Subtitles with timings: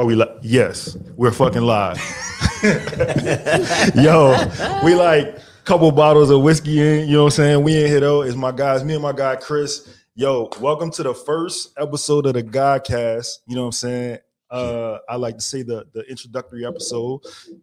[0.00, 0.30] Are we like?
[0.40, 1.98] Yes, we're fucking live.
[3.94, 4.34] Yo,
[4.82, 7.06] we like couple bottles of whiskey in.
[7.06, 7.62] You know what I'm saying?
[7.64, 8.22] We in here though.
[8.22, 10.02] It's my guys, me and my guy Chris.
[10.14, 13.40] Yo, welcome to the first episode of the Godcast.
[13.46, 14.18] You know what I'm saying?
[14.50, 17.20] Uh, I like to say the the introductory episode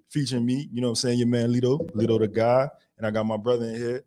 [0.10, 0.70] featuring me.
[0.72, 1.18] You know what I'm saying?
[1.18, 2.70] Your man Lito, Lito the guy,
[3.00, 4.04] and I got my brother in here,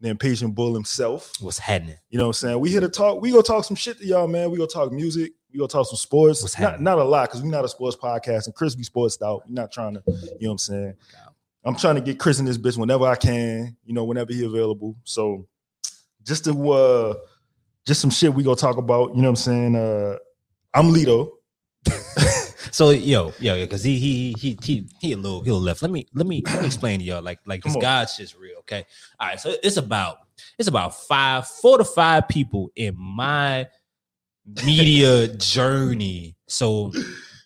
[0.00, 1.32] the impatient bull himself.
[1.40, 1.96] What's happening?
[2.10, 2.60] You know what I'm saying?
[2.60, 3.20] We here to talk.
[3.20, 4.50] We gonna talk some shit to y'all, man.
[4.50, 5.32] We gonna talk music.
[5.52, 6.42] We gonna talk some sports.
[6.42, 6.84] What's not, happening?
[6.84, 9.42] not a lot because we're not a sports podcast and Chris be sports out.
[9.46, 10.94] We're not trying to, you know what I'm saying?
[11.64, 14.44] I'm trying to get Chris in this bitch whenever I can, you know, whenever he
[14.44, 14.96] available.
[15.04, 15.46] So
[16.22, 17.14] just to uh
[17.84, 19.76] just some shit we gonna talk about, you know what I'm saying?
[19.76, 20.16] Uh
[20.74, 21.30] I'm Lito.
[22.70, 25.82] So yo, yo, because he he he he he a little he a little left.
[25.82, 27.76] Let me let me let me explain to y'all like like this.
[27.76, 28.58] God shit's real.
[28.60, 28.84] Okay,
[29.18, 29.40] all right.
[29.40, 30.18] So it's about
[30.58, 33.68] it's about five four to five people in my
[34.46, 36.92] media journey, so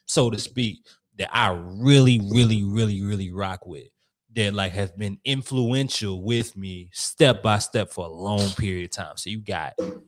[0.06, 0.86] so to speak,
[1.18, 3.88] that I really really really really rock with.
[4.34, 8.90] That like has been influential with me step by step for a long period of
[8.90, 9.16] time.
[9.16, 10.02] So you got you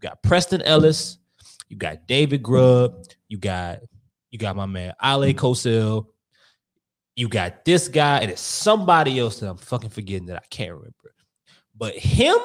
[0.00, 1.18] got Preston Ellis,
[1.68, 3.80] you got David Grubb, you got
[4.30, 6.06] you got my man Ale Cosell,
[7.16, 10.72] you got this guy, and it's somebody else that I'm fucking forgetting that I can't
[10.72, 10.94] remember.
[11.76, 12.36] But him,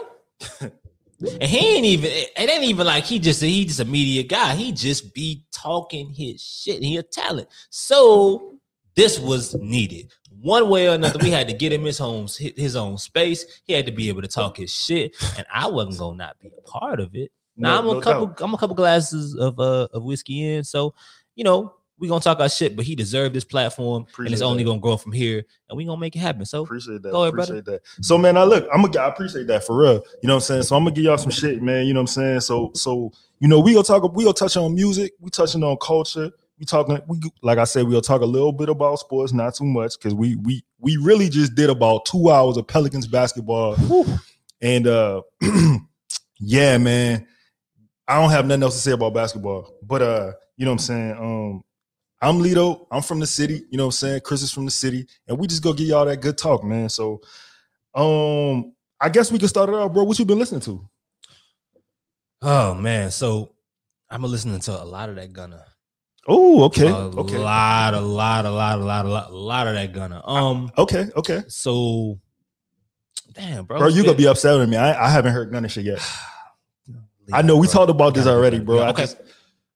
[0.61, 4.55] and he ain't even it ain't even like he just he just a media guy.
[4.55, 6.81] He just be talking his shit.
[6.83, 7.47] He a talent.
[7.69, 8.55] So
[8.95, 10.11] this was needed.
[10.41, 13.45] One way or another, we had to get him his home his own space.
[13.65, 16.49] He had to be able to talk his shit, and I wasn't gonna not be
[16.57, 17.31] a part of it.
[17.55, 18.25] Now I'm No- a no couple.
[18.27, 18.41] doubt.
[18.41, 20.93] I'm a couple glasses of uh of whiskey in, so
[21.35, 22.75] you know we gonna talk our shit.
[22.75, 24.69] But he deserved this platform, and it's only that.
[24.69, 26.45] gonna grow from here, and we gonna make it happen.
[26.45, 27.11] So Appreciate that.
[27.11, 27.59] Go ahead, brother.
[27.59, 28.05] appreciate that.
[28.05, 29.93] So man, I look, I'm gonna I appreciate that for real.
[30.21, 30.63] You know what I'm saying?
[30.63, 31.85] So I'm gonna give y'all some shit, man.
[31.85, 32.39] You know what I'm saying?
[32.41, 35.77] So so you know, we gonna talk, we gonna touch on music, we touching on
[35.77, 36.31] culture.
[36.59, 39.65] We talking, we like I said, we'll talk a little bit about sports, not too
[39.65, 43.75] much, because we we we really just did about two hours of Pelicans basketball.
[44.61, 45.21] And uh
[46.39, 47.27] yeah, man.
[48.07, 49.73] I don't have nothing else to say about basketball.
[49.81, 51.11] But uh, you know what I'm saying?
[51.11, 51.63] Um,
[52.21, 52.87] I'm Lito.
[52.91, 53.63] I'm from the city.
[53.69, 54.21] You know what I'm saying?
[54.23, 56.89] Chris is from the city, and we just go give y'all that good talk, man.
[56.89, 57.21] So,
[57.93, 60.03] um, I guess we can start it out, bro.
[60.03, 60.87] What you been listening to?
[62.41, 63.53] Oh man, so
[64.09, 65.65] I'm listening to a lot of that Gunna.
[66.27, 69.67] Oh, okay, a okay, lot, a lot, a lot, a lot, a lot, a lot
[69.67, 70.21] of that Gunna.
[70.25, 71.43] Um, okay, okay.
[71.47, 72.19] so
[73.33, 74.77] damn, bro, Bro, you gonna be upset with me?
[74.77, 75.99] I, I haven't heard none of shit yet.
[77.33, 78.79] I know we talked about this already, bro.
[78.79, 79.17] I Okay, just,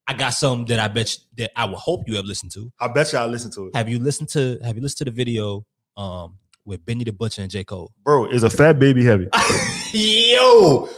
[0.07, 2.71] I got some that I bet you, that I would hope you have listened to.
[2.79, 5.05] I bet you I listen to it, Have you listened to Have you listened to
[5.05, 5.65] the video
[5.97, 7.91] um with Benny the Butcher and J Cole?
[8.03, 8.25] bro.
[8.25, 9.27] Is a fat baby heavy?
[9.93, 10.89] Yo,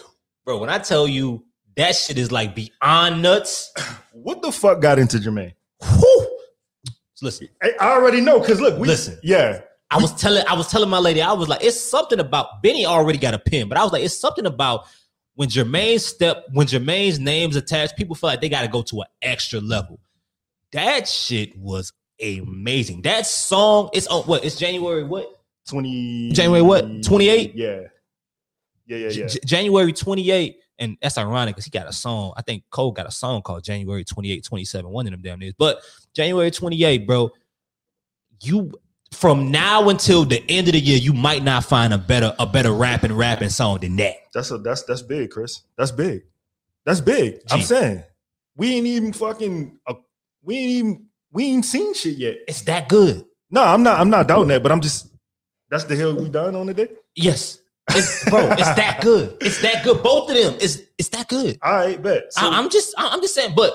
[0.46, 1.44] bro, when I tell you
[1.76, 3.74] that shit is like beyond nuts.
[4.12, 5.54] What the fuck got into Jermaine?
[5.82, 6.38] Whew.
[7.22, 9.18] Listen, I I already know, cause look, we, Listen.
[9.24, 9.62] yeah,
[9.92, 12.86] I was telling I was telling my lady, I was like, it's something about Benny
[12.86, 14.86] already got a pin, but I was like, it's something about
[15.40, 19.00] when Jermaine's step, when Jermaine's name's attached, people feel like they got to go to
[19.00, 19.98] an extra level.
[20.74, 23.04] That shit was amazing.
[23.04, 24.44] That song, it's on what?
[24.44, 25.30] It's January what?
[25.66, 27.06] twenty January what?
[27.06, 27.56] 28?
[27.56, 27.84] Yeah,
[28.86, 29.28] yeah, yeah, yeah.
[29.28, 30.58] J- January 28.
[30.78, 32.34] And that's ironic because he got a song.
[32.36, 34.92] I think Cole got a song called January 28, 27.
[34.92, 35.54] One of them damn is.
[35.58, 35.80] But
[36.14, 37.30] January 28, bro,
[38.42, 38.74] you
[39.12, 42.46] from now until the end of the year, you might not find a better a
[42.46, 44.16] better rapping rapping song than that.
[44.34, 45.62] That's a that's that's big, Chris.
[45.78, 46.24] That's big.
[46.86, 47.40] That's big.
[47.52, 48.04] I'm saying
[48.56, 49.80] we ain't even fucking.
[49.88, 49.96] Uh,
[50.44, 51.06] we ain't even.
[51.32, 52.38] We ain't seen shit yet.
[52.48, 53.26] It's that good.
[53.52, 54.00] No, I'm not.
[54.00, 54.64] I'm not doubting that.
[54.64, 55.08] But I'm just.
[55.70, 56.90] That's the hill we done on the day.
[57.16, 57.60] Yes.
[57.92, 59.38] It's, bro, it's that good.
[59.42, 60.04] It's that good.
[60.04, 60.56] Both of them.
[60.62, 61.58] It's it's that good.
[61.62, 62.34] All right, bet.
[62.34, 63.74] So, I, I'm just I'm just saying, but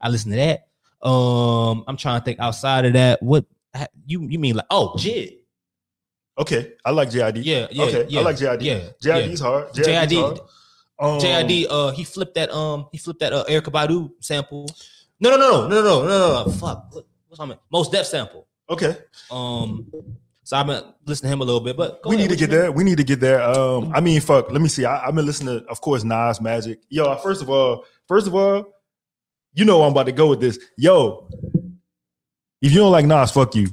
[0.00, 0.66] I listen to that.
[1.06, 3.22] Um, I'm trying to think outside of that.
[3.22, 3.61] What ha-
[4.06, 5.38] you you mean like oh Jid?
[6.38, 7.42] Okay, I like JID.
[7.44, 8.62] Yeah, yeah, okay, yeah, I like JID.
[8.62, 9.46] Yeah, JID's yeah.
[9.46, 9.72] hard.
[9.74, 10.40] JID.
[10.98, 11.66] Um, JID.
[11.68, 12.50] Uh, he flipped that.
[12.50, 13.32] Um, he flipped that.
[13.32, 14.66] Uh, Erykah Badu sample.
[15.20, 16.52] No, no, no, no, no, no, no, no.
[16.52, 16.94] Fuck.
[17.28, 17.58] What's on it?
[17.70, 18.46] Mos Def sample.
[18.70, 18.96] Okay.
[19.30, 19.90] Um.
[20.44, 22.50] So I've been listening to him a little bit, but we ahead, need to get
[22.50, 22.72] there.
[22.72, 23.42] We need to get there.
[23.42, 23.92] Um.
[23.94, 24.50] I mean, fuck.
[24.50, 24.86] Let me see.
[24.86, 26.80] I, I've been listening to, of course, Nas, Magic.
[26.88, 28.72] Yo, first of all, first of all,
[29.52, 30.58] you know I'm about to go with this.
[30.78, 31.28] Yo,
[32.62, 33.66] if you don't like Nas, fuck you.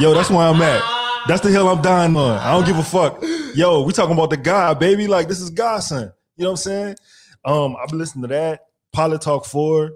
[0.00, 0.82] Yo, that's where I'm at.
[1.26, 2.38] That's the hill I'm dying on.
[2.38, 3.22] I don't give a fuck.
[3.54, 5.06] Yo, we talking about the guy, baby.
[5.06, 6.12] Like this is Godson.
[6.36, 6.96] You know what I'm saying?
[7.44, 8.66] Um, I've been listening to that.
[8.92, 9.92] Pilot Talk 4.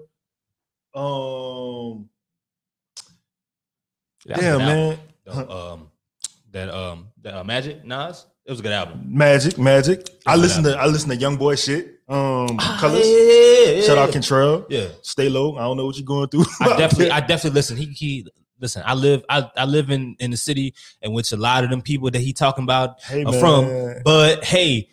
[0.95, 2.09] Um,
[4.25, 4.99] yeah, damn, man.
[5.25, 5.91] the, um,
[6.51, 8.25] that um, that uh, Magic Nas.
[8.45, 9.01] It was a good album.
[9.05, 10.09] Magic, Magic.
[10.25, 11.99] I good listen to I listen to Young Boy shit.
[12.09, 12.59] Um, Colors.
[12.59, 14.65] Ah, yeah, yeah, Shout out Kentrell.
[14.69, 15.55] Yeah, Stay low.
[15.55, 16.45] I don't know what you're going through.
[16.59, 17.77] I definitely, I definitely listen.
[17.77, 18.27] He, he,
[18.59, 18.83] listen.
[18.85, 21.81] I live, I, I live in in the city in which a lot of them
[21.81, 23.39] people that he talking about hey, are man.
[23.39, 24.01] from.
[24.03, 24.89] But hey,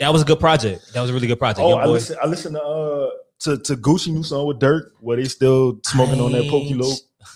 [0.00, 0.92] that was a good project.
[0.92, 1.60] That was a really good project.
[1.64, 1.92] Oh, Young I boy.
[1.92, 2.16] listen.
[2.20, 3.10] I listen to uh
[3.40, 6.70] to to Gucci new song with Dirk where they still smoking on that I Pokey
[6.70, 6.92] ain't- Low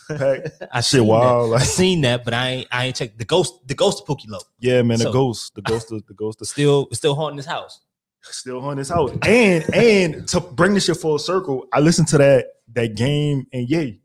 [0.09, 0.41] pack.
[0.73, 1.53] I Shit, wild.
[1.53, 1.61] That.
[1.61, 3.67] I seen that, but I ain't, I ain't checked the ghost.
[3.67, 4.99] The ghost of Pookie Loc yeah, man.
[4.99, 7.81] The ghost, the ghost, of, the ghost, of still still haunting his house.
[8.23, 9.11] still haunting his house.
[9.23, 13.69] And and to bring this shit full circle, I listened to that that game and
[13.69, 14.01] Ye,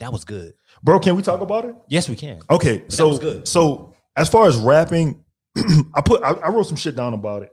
[0.00, 0.54] That was good.
[0.82, 0.98] bro.
[1.00, 1.74] Can we talk about it?
[1.88, 2.40] Yes, we can.
[2.50, 5.24] Okay, That so so as far as rapping,
[5.94, 7.50] I put I, I wrote some shit down about it.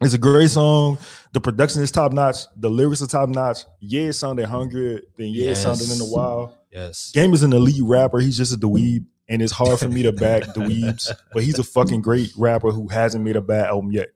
[0.00, 0.98] It's a great song.
[1.32, 2.36] The production is top notch.
[2.56, 3.58] The lyrics are top notch.
[3.80, 6.54] Yeah, it sounded hungry than yeah, it sounded in the wild.
[6.72, 7.10] Yes.
[7.12, 8.18] Game is an elite rapper.
[8.18, 11.10] He's just a dweeb, and it's hard for me to back dweebs.
[11.34, 14.08] But he's a fucking great rapper who hasn't made a bad album yet.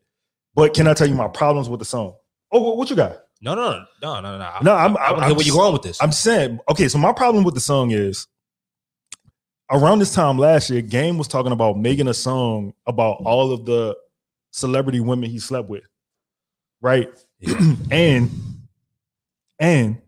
[0.54, 2.14] But can I tell you my problems with the song?
[2.50, 3.18] Oh, what, you got?
[3.42, 4.50] No, no, no, no, no, no.
[4.62, 6.00] No, I'm- I'm- I'm where you going with this?
[6.00, 8.26] I'm saying, okay, so my problem with the song is
[9.70, 13.66] around this time last year, Game was talking about making a song about all of
[13.66, 13.96] the
[14.54, 15.82] celebrity women he slept with.
[16.80, 17.08] Right?
[17.40, 17.58] Yeah.
[17.90, 18.30] and
[19.58, 20.00] and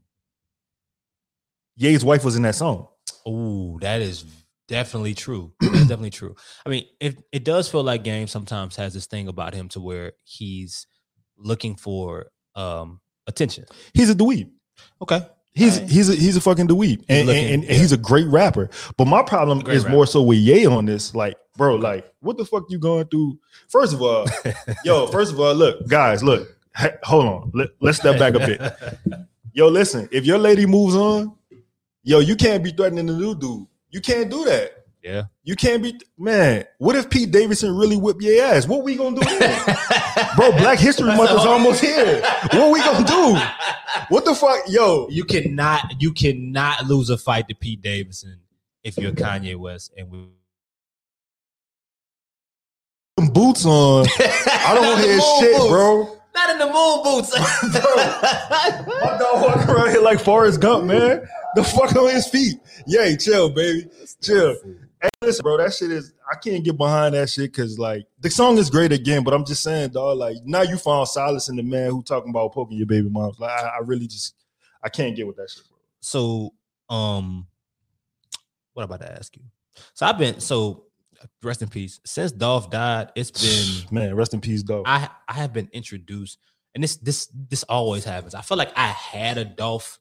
[1.76, 2.88] Ye's wife was in that song.
[3.26, 4.24] Oh, that is
[4.68, 5.52] definitely true.
[5.60, 6.36] That's definitely true.
[6.64, 9.80] I mean, it, it does feel like Game sometimes has this thing about him to
[9.80, 10.86] where he's
[11.36, 13.64] looking for um attention.
[13.92, 14.50] He's a dweeb.
[15.02, 15.20] Okay.
[15.54, 17.74] He's he's a, he's a fucking dweeb, and, looking- and, and yeah.
[17.78, 18.70] he's a great rapper.
[18.96, 19.94] But my problem is rapper.
[19.96, 21.14] more so with Ye on this.
[21.14, 23.38] Like, bro, like, what the fuck you going through?
[23.68, 24.26] First of all,
[24.84, 28.38] yo, first of all, look, guys, look, Hey, hold on, Let, let's step back a
[28.38, 28.60] bit.
[29.54, 31.34] Yo, listen, if your lady moves on,
[32.02, 33.66] yo, you can't be threatening the new dude.
[33.90, 34.84] You can't do that.
[35.02, 35.22] yeah.
[35.42, 36.64] You can't be, man.
[36.76, 38.66] What if Pete Davidson really whip your ass?
[38.68, 39.26] What we gonna do
[40.36, 40.50] bro?
[40.58, 42.20] Black History Month is almost here.
[42.52, 43.38] What we gonna do?
[44.10, 45.08] What the fuck, yo?
[45.08, 48.40] You cannot you cannot lose a fight to Pete Davidson
[48.84, 50.26] if you're Kanye West and we
[53.16, 54.06] Them boots on.
[54.18, 55.68] I don't want to hear shit, boots.
[55.68, 56.18] bro.
[56.34, 57.32] Not in the moon boots.
[59.02, 61.26] My dog walking around here like Forrest Gump, man.
[61.54, 62.56] The fuck on his feet.
[62.86, 63.88] Ye, chill, baby.
[64.20, 64.56] Chill.
[65.00, 68.28] Hey, listen, bro, that shit is I can't get behind that shit because like the
[68.28, 71.56] song is great again, but I'm just saying, dog, like now you found solace in
[71.56, 73.38] the man who talking about poking your baby moms.
[73.38, 74.34] Like I, I really just
[74.82, 75.78] I can't get with that shit, bro.
[76.00, 76.52] so
[76.90, 77.46] um
[78.74, 79.42] what I'm about to ask you.
[79.94, 80.85] So I've been so
[81.42, 82.00] rest in peace.
[82.04, 84.84] Since Dolph died, it's been Man, rest in peace, Dolph.
[84.86, 86.38] I I have been introduced,
[86.74, 88.34] and this this this always happens.
[88.34, 89.98] I feel like I had a Dolph,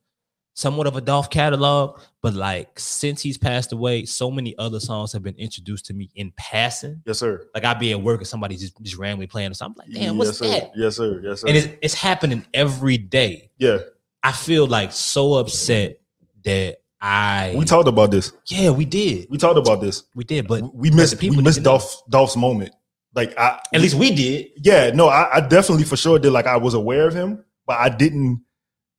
[0.53, 5.13] somewhat of a Dolph catalog, but like since he's passed away, so many other songs
[5.13, 7.01] have been introduced to me in passing.
[7.05, 7.47] yes, sir.
[7.53, 9.83] Like I'd be at work and somebody just just randomly playing or something.
[9.85, 10.47] I'm like, damn, what's yes, sir.
[10.47, 10.71] that?
[10.75, 11.21] Yes, sir.
[11.23, 11.47] Yes, sir.
[11.47, 13.51] And it's it's happening every day.
[13.57, 13.79] yeah,
[14.23, 15.99] I feel like so upset
[16.43, 18.31] that I we talked about this.
[18.49, 20.03] yeah we did We talked about this.
[20.15, 21.61] we did, but we missed people we missed.
[21.63, 22.73] Dolph Dolph's moment.
[23.13, 24.47] Like I at least we did.
[24.57, 26.31] yeah, no, I, I definitely for sure did.
[26.31, 28.43] Like I was aware of him, but I didn't,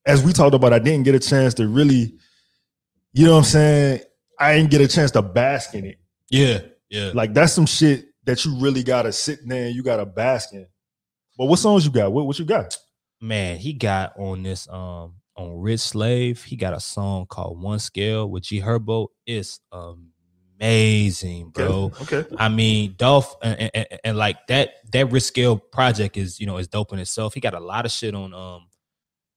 [0.07, 2.15] as we talked about, I didn't get a chance to really,
[3.13, 4.01] you know what I'm saying?
[4.39, 5.99] I didn't get a chance to bask in it.
[6.31, 7.11] Yeah, yeah.
[7.15, 10.67] Like that's some shit that you really gotta sit there and you gotta bask in.
[11.37, 12.13] But what songs you got?
[12.13, 12.77] What what you got?
[13.21, 16.43] man, he got on this um on Rich Slave.
[16.43, 19.09] He got a song called One Scale with G Herbo.
[19.27, 19.61] It's
[20.61, 21.93] amazing, bro.
[22.03, 22.25] Okay.
[22.39, 26.47] I mean, Dolph and, and- and- and like that that Rich Slave project is you
[26.47, 27.35] know is dope in itself.
[27.35, 28.67] He got a lot of shit on um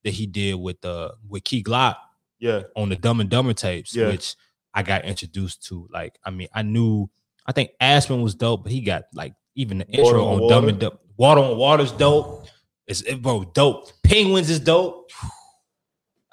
[0.04, 1.96] that he did with uh with Key Glock
[2.40, 2.64] Yeah.
[2.76, 4.08] on the Dumb and Dumber tapes, Yeah.
[4.08, 4.36] which
[4.74, 5.88] I got introduced to.
[5.92, 7.10] Like, I mean, I knew
[7.46, 10.50] I think Aspen was dope, but he got like even the Water intro on on
[10.50, 10.98] Dumb and Dumber.
[11.18, 12.48] Water on Water's dope.
[12.88, 13.92] It's it, bro, dope.
[14.04, 15.12] Penguins is dope.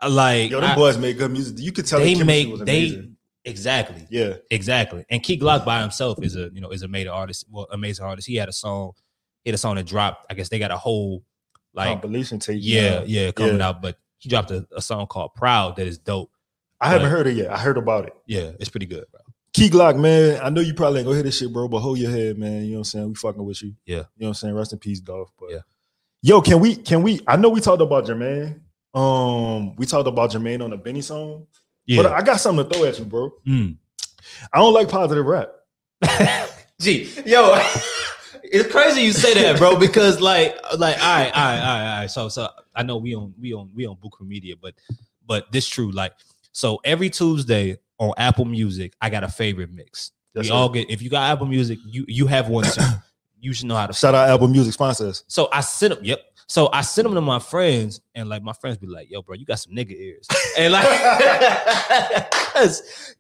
[0.07, 1.59] Like Yo, them I- boys make good music.
[1.59, 3.09] You could tell they the make was they
[3.45, 4.07] exactly.
[4.11, 4.35] Yeah.
[4.51, 5.05] Exactly.
[5.09, 8.05] And Key Glock by himself is a you know is a made artist, well, amazing
[8.05, 8.29] artist.
[8.29, 8.93] He had a song,
[9.45, 10.27] he had a song that dropped.
[10.31, 11.25] I guess they got a whole
[11.75, 12.59] like Compilation tape.
[12.63, 13.05] yeah, now.
[13.07, 13.69] yeah, coming Yeah.
[13.69, 13.83] out.
[13.83, 16.31] But he dropped a, a song called Proud that is dope.
[16.81, 17.51] I haven't heard it yet.
[17.51, 18.13] I heard about it.
[18.27, 19.21] Yeah, it's pretty good, bro.
[19.55, 20.39] Key Glock, man.
[20.43, 22.65] I know you probably ain't gonna hear this shit, bro, but hold your head, man.
[22.65, 23.09] You know what I'm saying?
[23.09, 23.75] We fucking with you.
[23.87, 23.95] Yeah.
[23.95, 24.55] You know what I'm saying?
[24.55, 25.31] Rest in peace, Dolph.
[25.39, 25.59] But Yeah.
[26.21, 28.61] yo, can we can we I know we talked about Jermaine.
[28.97, 31.47] Um, we talked about Jermaine on the Benny song.
[31.85, 32.03] Yeah.
[32.03, 33.31] But I got something to throw at you, bro.
[33.47, 33.77] Mm.
[34.53, 35.51] I don't like positive rap.
[36.81, 37.55] Gee, yo,
[38.43, 41.93] it's crazy you say that, bro, because like, like, all right, all right, all right,
[41.93, 42.11] all right.
[42.11, 44.75] So, so I know we on we on we on Buku Media, but
[45.27, 45.91] but this true.
[45.91, 46.13] Like,
[46.53, 50.13] so every Tuesday on Apple Music, I got a favorite mix.
[50.35, 50.55] Yes, we sir.
[50.55, 50.91] all get.
[50.91, 52.83] If you got Apple Music, you you have one too.
[53.41, 53.93] you should know how to.
[53.95, 55.25] Shout out Apple Music sponsors.
[55.29, 56.05] So I sent them.
[56.05, 56.21] Yep.
[56.49, 59.35] So I sent them to my friends, and like my friends be like, "Yo, bro,
[59.35, 60.87] you got some nigga ears," and like,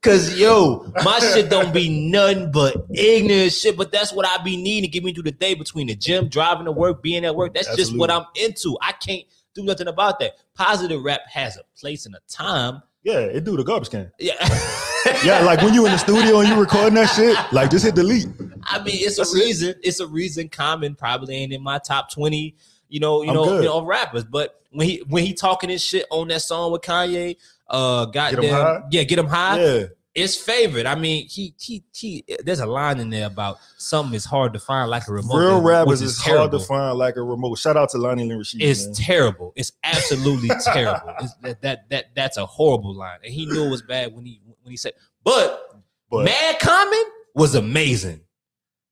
[0.02, 3.76] cause, yo, my shit don't be nothing but ignorant shit.
[3.76, 6.28] But that's what I be needing to get me through the day between the gym,
[6.28, 7.54] driving to work, being at work.
[7.54, 8.78] That's just what I'm into.
[8.80, 10.34] I can't do nothing about that.
[10.54, 12.80] Positive rap has a place and a time.
[13.02, 14.12] Yeah, it do the garbage can.
[14.18, 14.34] Yeah.
[15.24, 17.94] Yeah, like when you in the studio and you recording that shit, like just hit
[17.94, 18.26] delete.
[18.64, 19.44] I mean, it's That's a it.
[19.44, 19.74] reason.
[19.84, 20.48] It's a reason.
[20.48, 22.56] Common probably ain't in my top twenty.
[22.88, 24.24] You know, you I'm know, you know, rappers.
[24.24, 27.36] But when he when he talking his shit on that song with Kanye,
[27.68, 28.82] uh, goddamn, High?
[28.90, 29.60] yeah, get him high.
[29.60, 30.86] Yeah, It's favorite.
[30.86, 32.24] I mean, he he he.
[32.44, 35.38] There's a line in there about something is hard to find like a remote.
[35.38, 37.58] real rappers is hard to find like a remote.
[37.58, 38.62] Shout out to Lonnie Lynn Rashid.
[38.62, 38.94] It's man.
[38.94, 39.52] terrible.
[39.56, 41.14] It's absolutely terrible.
[41.20, 44.24] It's, that that that that's a horrible line, and he knew it was bad when
[44.24, 44.92] he when he said.
[45.24, 48.20] But but Mad Common was amazing.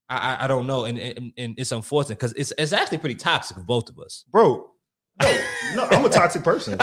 [0.08, 3.56] I I, don't know, and, and and it's unfortunate because it's it's actually pretty toxic
[3.56, 4.24] for both of us.
[4.30, 4.70] bro,
[5.20, 5.40] no,
[5.74, 6.76] no, I'm a toxic person.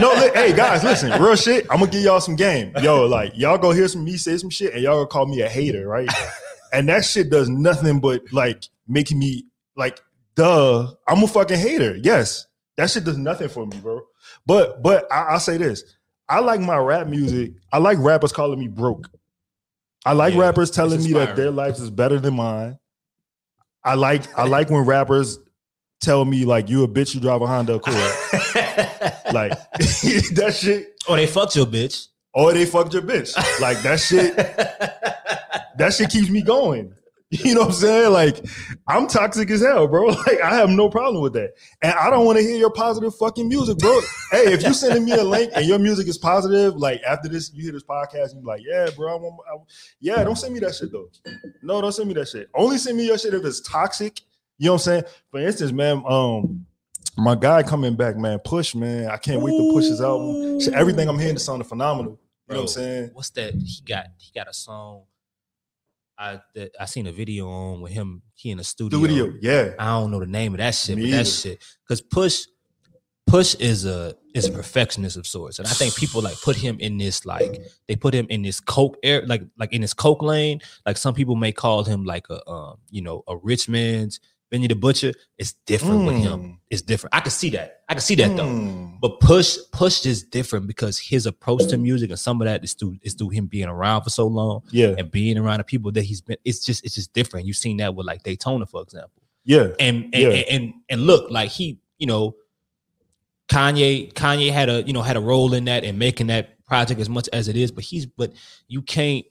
[0.00, 1.66] No, li- hey guys, listen, real shit.
[1.70, 2.72] I'm gonna give y'all some game.
[2.82, 5.42] Yo, like y'all go hear some me say some shit, and y'all gonna call me
[5.42, 6.08] a hater, right?
[6.72, 9.44] and that shit does nothing but like making me
[9.76, 10.00] like,
[10.36, 11.96] duh, I'm a fucking hater.
[12.02, 14.00] Yes, that shit does nothing for me, bro.
[14.46, 15.84] But but I, I'll say this:
[16.28, 17.52] I like my rap music.
[17.72, 19.08] I like rappers calling me broke.
[20.04, 22.78] I like Yeah, rappers telling me that their life is better than mine.
[23.84, 25.38] I like I like when rappers
[26.00, 27.94] tell me like you a bitch, you drive a Honda Accord.
[29.32, 31.02] like that shit.
[31.08, 32.08] or they fucked your bitch.
[32.32, 33.36] Or they fucked your bitch.
[33.60, 34.36] Like that shit.
[35.76, 36.92] That shit keeps me going.
[37.44, 38.12] You know what I'm saying?
[38.12, 38.44] Like
[38.88, 40.08] I'm toxic as hell, bro.
[40.08, 43.14] Like I have no problem with that, and I don't want to hear your positive
[43.14, 44.00] fucking music, bro.
[44.32, 47.52] hey, if you sending me a link and your music is positive, like after this,
[47.54, 49.56] you hear this podcast, and you like, yeah, bro, I want, I,
[50.00, 51.08] yeah, don't send me that shit though.
[51.62, 52.48] No, don't send me that shit.
[52.52, 54.22] Only send me your shit if it's toxic.
[54.58, 55.04] You know what I'm saying?
[55.30, 56.66] For instance, man, um,
[57.16, 60.60] my guy coming back, man, Push, man, I can't wait to push his album.
[60.60, 62.18] Shit, Everything I'm hearing is sounding phenomenal.
[62.48, 63.10] You know what I'm saying?
[63.12, 63.54] What's that?
[63.54, 65.04] He got he got a song.
[66.20, 68.22] I that I seen a video on with him.
[68.34, 68.98] He in the studio.
[68.98, 69.72] Studio, yeah.
[69.78, 71.30] I don't know the name of that shit, Me but that either.
[71.30, 72.44] shit because Push
[73.26, 76.76] Push is a is a perfectionist of sorts, and I think people like put him
[76.80, 80.22] in this like they put him in this coke air like like in this coke
[80.22, 80.60] lane.
[80.84, 84.18] Like some people may call him like a um you know a rich man's
[84.50, 85.12] Benny the Butcher.
[85.38, 86.40] It's different with him.
[86.40, 86.56] Mm.
[86.70, 87.14] It's different.
[87.14, 87.82] I can see that.
[87.88, 88.44] I can see that though.
[88.46, 88.98] Mm.
[89.00, 92.74] But push, push is different because his approach to music and some of that is
[92.74, 95.92] through is through him being around for so long Yeah, and being around the people
[95.92, 96.36] that he's been.
[96.44, 97.46] It's just it's just different.
[97.46, 99.22] You've seen that with like Daytona, for example.
[99.44, 100.28] yeah, And and, Yeah.
[100.30, 102.34] and and and look, like he, you know,
[103.48, 107.00] Kanye, Kanye had a you know had a role in that and making that project
[107.00, 107.70] as much as it is.
[107.72, 108.32] But he's but
[108.68, 109.24] you can't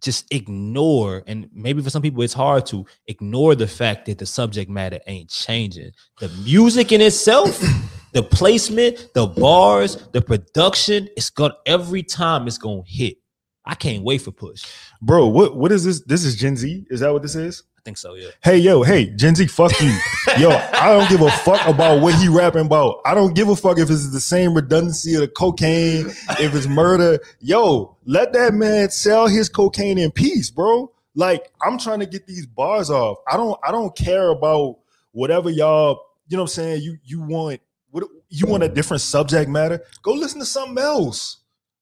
[0.00, 4.26] just ignore and maybe for some people it's hard to ignore the fact that the
[4.26, 5.90] subject matter ain't changing
[6.20, 7.60] the music in itself
[8.12, 13.16] the placement the bars the production it's gonna every time it's gonna hit
[13.64, 14.64] i can't wait for push
[15.00, 15.26] bro.
[15.26, 16.02] What what is this?
[16.04, 16.86] This is Gen Z.
[16.90, 17.62] Is that what this is?
[17.88, 19.96] Think so yeah Hey, yo, hey, Gen Z, fuck you.
[20.38, 23.00] Yo, I don't give a fuck about what he rapping about.
[23.04, 26.06] I don't give a fuck if it's the same redundancy of the cocaine,
[26.38, 27.18] if it's murder.
[27.40, 30.92] Yo, let that man sell his cocaine in peace, bro.
[31.14, 33.18] Like, I'm trying to get these bars off.
[33.30, 34.78] I don't I don't care about
[35.12, 36.82] whatever y'all, you know what I'm saying?
[36.82, 39.82] You you want what you want a different subject matter?
[40.02, 41.38] Go listen to something else.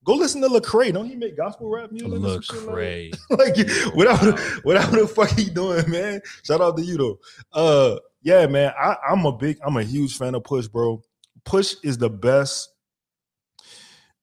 [0.06, 0.92] Go listen to Lecrae.
[0.92, 2.12] Don't he make gospel rap music?
[2.12, 2.72] or some like that?
[2.72, 4.32] cray like whatever
[4.62, 6.20] whatever the fuck he doing, man.
[6.44, 7.18] Shout out to you though.
[7.52, 8.72] Uh yeah, man.
[8.76, 11.00] I, I'm a big, I'm a huge fan of Push, bro.
[11.44, 12.70] Push is the best.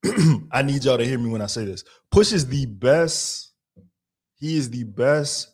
[0.52, 1.86] I need y'all to hear me when I say this.
[2.12, 3.54] Push is the best,
[4.36, 5.52] he is the best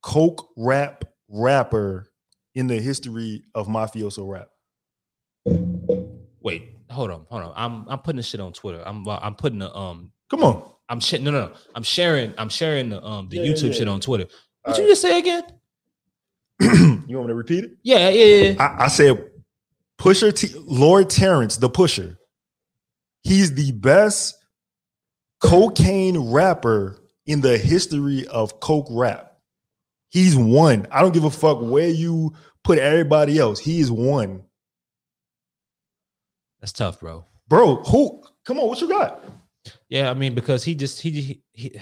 [0.00, 2.06] coke rap rapper
[2.54, 4.48] in the history of mafioso rap.
[6.40, 9.58] wait hold on hold on i'm i'm putting this shit on twitter i'm i'm putting
[9.60, 10.62] the um Come on.
[10.88, 13.66] i'm sh- no no no i'm sharing i'm sharing the um the Yeah, yeah, youtube
[13.68, 13.72] yeah.
[13.72, 14.26] shit on twitter
[14.64, 14.90] what All you right.
[14.90, 15.44] just say again
[16.60, 17.72] you want me to repeat it?
[17.82, 19.28] yeah yeah yeah I, I said
[19.98, 22.18] Pusha T Lord Terrence, the pusher.
[23.22, 24.34] He's the best
[25.40, 29.34] cocaine rapper in the history of coke rap.
[30.10, 30.86] He's one.
[30.90, 32.32] I don't give a fuck where you
[32.64, 33.60] put everybody else.
[33.60, 34.42] He is one.
[36.62, 39.22] That's tough bro Bro, who come on, what you got?
[39.90, 41.78] Yeah, I mean, because he just he, he, he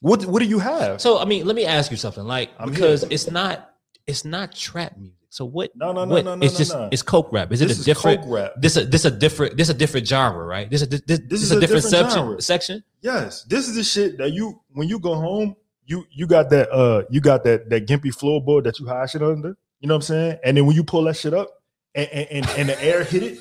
[0.00, 1.00] What what do you have?
[1.00, 2.24] so I mean, let me ask you something.
[2.24, 3.10] Like I'm because here.
[3.12, 3.70] it's not
[4.08, 5.14] it's not trap music.
[5.30, 6.88] So what No, no, no, what- no, no, it's no, just no.
[6.90, 7.52] it's coke rap.
[7.52, 8.52] Is it this a is different rap.
[8.56, 10.68] this a this a different this a different genre, right?
[10.68, 12.84] This a this, this, is a a different, different section section?
[13.02, 15.54] Yes, this is the shit that you when you go home,
[15.86, 19.22] you you got that uh you got that that gimpy floorboard that you hide shit
[19.22, 19.56] under.
[19.80, 20.38] You know what I'm saying?
[20.44, 21.57] And then when you pull that shit up
[21.98, 23.38] and and, and, the air hit it,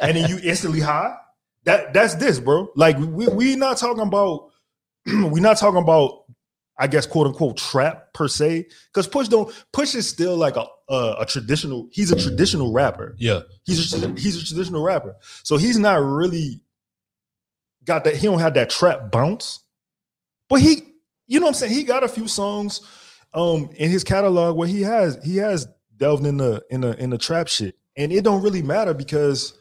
[0.00, 1.16] and then you instantly high.
[1.64, 2.68] That that's this, bro.
[2.74, 4.50] Like we we not talking about
[5.06, 6.24] we not talking about
[6.80, 10.64] I guess quote unquote trap per se because Push don't Push is still like a,
[10.88, 11.88] a a traditional.
[11.92, 13.14] He's a traditional rapper.
[13.18, 13.40] Yeah.
[13.64, 15.16] He's a, he's a traditional rapper.
[15.42, 16.62] So he's not really
[17.84, 18.16] got that.
[18.16, 19.60] He don't have that trap bounce,
[20.48, 20.82] but he,
[21.26, 22.80] you know, what I'm saying he got a few songs
[23.32, 27.10] um in his catalog where he has he has delved in the in the in
[27.10, 29.58] the trap shit, and it don't really matter because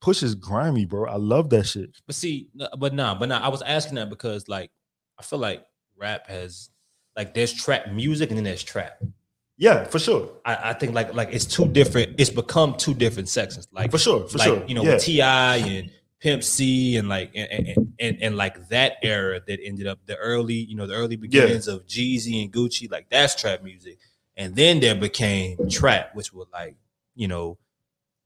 [0.00, 1.10] Push is grimy, bro.
[1.10, 1.90] I love that shit.
[2.06, 4.70] But see, but nah, but nah, I was asking that because like
[5.18, 5.64] I feel like
[5.96, 6.70] rap has
[7.16, 9.02] like there's trap music and then there's trap.
[9.56, 12.20] Yeah, for sure, I, I think like like it's two different.
[12.20, 13.68] It's become two different sections.
[13.72, 14.64] Like for sure, for like sure.
[14.66, 14.98] you know yeah.
[14.98, 19.86] Ti and Pimp C and like and, and, and and like that era that ended
[19.86, 23.62] up the early you know the early beginnings of Jeezy and Gucci like that's trap
[23.62, 23.98] music,
[24.36, 26.76] and then there became trap, which was like
[27.16, 27.58] you know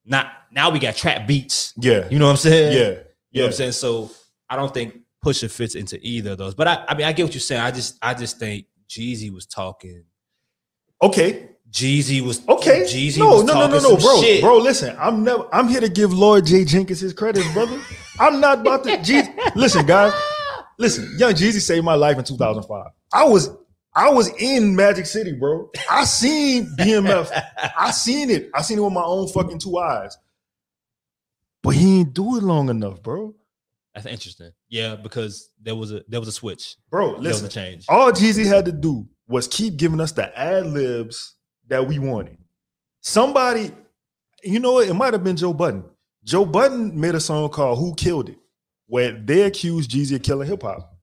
[0.04, 1.72] not now we got trap beats.
[1.78, 2.72] yeah, You know what I'm saying?
[2.76, 3.46] yeah, You know what.
[3.46, 3.72] I'm saying?
[3.72, 4.10] So
[4.48, 6.54] I don't think Pusha fits into either of those.
[6.54, 7.60] But I, I mean, I get what you're saying.
[7.62, 10.04] I just, I just think Jeezy was talking.
[11.02, 12.82] Okay, Jeezy was Okay.
[12.82, 14.42] Jeezy no, was no, no, no, no, bro, shit.
[14.42, 14.56] bro.
[14.58, 15.46] Listen, I'm never.
[15.52, 16.64] I'm here to give Lloyd J.
[16.64, 17.80] Jenkins his credit, brother.
[18.18, 18.90] I'm not about to.
[18.98, 20.12] Jeezy, listen, guys.
[20.78, 22.86] Listen, Young Jeezy saved my life in 2005.
[23.12, 23.50] I was,
[23.94, 25.70] I was in Magic City, bro.
[25.90, 27.30] I seen BMF.
[27.76, 28.50] I seen it.
[28.54, 30.16] I seen it with my own fucking two eyes.
[31.62, 33.34] But he ain't do it long enough, bro.
[33.94, 34.52] That's interesting.
[34.68, 36.76] Yeah, because there was a there was a switch.
[36.90, 37.86] Bro, There was a change.
[37.88, 41.34] All Jeezy had to do was keep giving us the ad libs
[41.68, 42.38] that we wanted.
[43.00, 43.72] Somebody,
[44.42, 44.78] you know?
[44.78, 45.84] It might have been Joe Budden.
[46.24, 48.38] Joe Budden made a song called Who Killed It,
[48.86, 50.96] where they accused Jeezy of killing hip hop.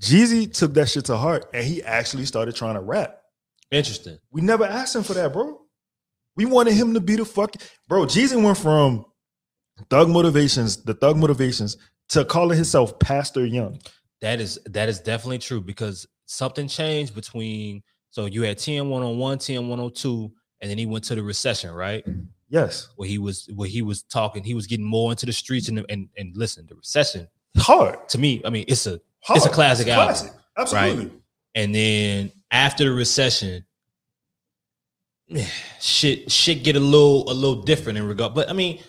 [0.00, 3.20] Jeezy took that shit to heart and he actually started trying to rap.
[3.70, 4.18] Interesting.
[4.30, 5.60] We never asked him for that, bro.
[6.36, 7.54] We wanted him to be the fuck.
[7.86, 9.04] Bro, Jeezy went from
[9.90, 11.76] Thug Motivations, the Thug Motivations,
[12.08, 13.78] to calling himself Pastor Young.
[14.20, 19.38] That is that is definitely true because something changed between so you had TM 101,
[19.38, 22.04] TM 102, and then he went to the recession, right?
[22.48, 22.88] Yes.
[22.96, 25.84] Where he was where he was talking, he was getting more into the streets and
[25.88, 28.08] and, and listen, the recession Hard.
[28.08, 29.36] to me, I mean, it's a Hard.
[29.36, 30.32] It's a classic album, classic.
[30.56, 31.10] Absolutely.
[31.54, 33.64] and then after the recession
[35.78, 38.80] shit shit get a little a little different in regard but i mean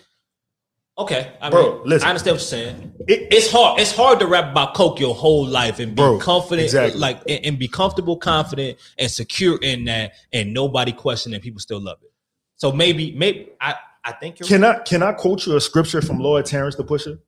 [0.98, 2.06] okay i Bro, mean listen.
[2.06, 5.14] i understand what you're saying It- it's hard it's hard to rap about coke your
[5.14, 6.98] whole life and be Bro, confident exactly.
[6.98, 11.60] like and, and be comfortable confident and secure in that and nobody question and people
[11.60, 12.10] still love it
[12.56, 16.02] so maybe maybe i i think you're Can I can I quote you a scripture
[16.02, 17.20] from Lord Terrence the Pusher?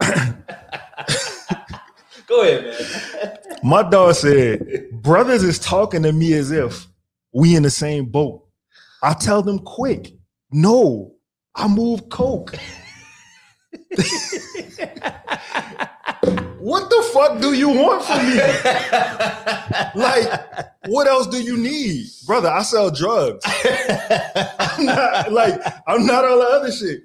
[2.30, 6.86] go ahead man My dog said, "Brothers is talking to me as if
[7.34, 8.46] we in the same boat."
[9.02, 10.12] I tell them quick,
[10.52, 11.14] no,
[11.54, 12.54] I move coke.
[16.58, 18.36] what the fuck do you want from me?
[20.02, 20.28] like,
[20.86, 22.48] what else do you need, brother?
[22.50, 23.44] I sell drugs.
[24.58, 27.02] I'm not like I'm not all the other shit.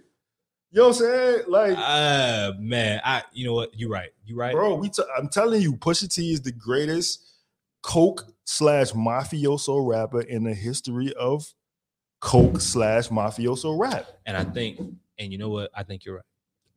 [0.76, 1.44] You know what I'm saying?
[1.48, 4.90] Like, uh man i you know what you're right you're right bro, we.
[4.90, 7.26] T- I'm telling you, Pusha T is the greatest
[7.82, 11.46] coke slash mafioso rapper in the history of
[12.20, 14.06] coke slash mafioso rap.
[14.26, 14.80] and i think
[15.18, 16.26] and you know what i think you're right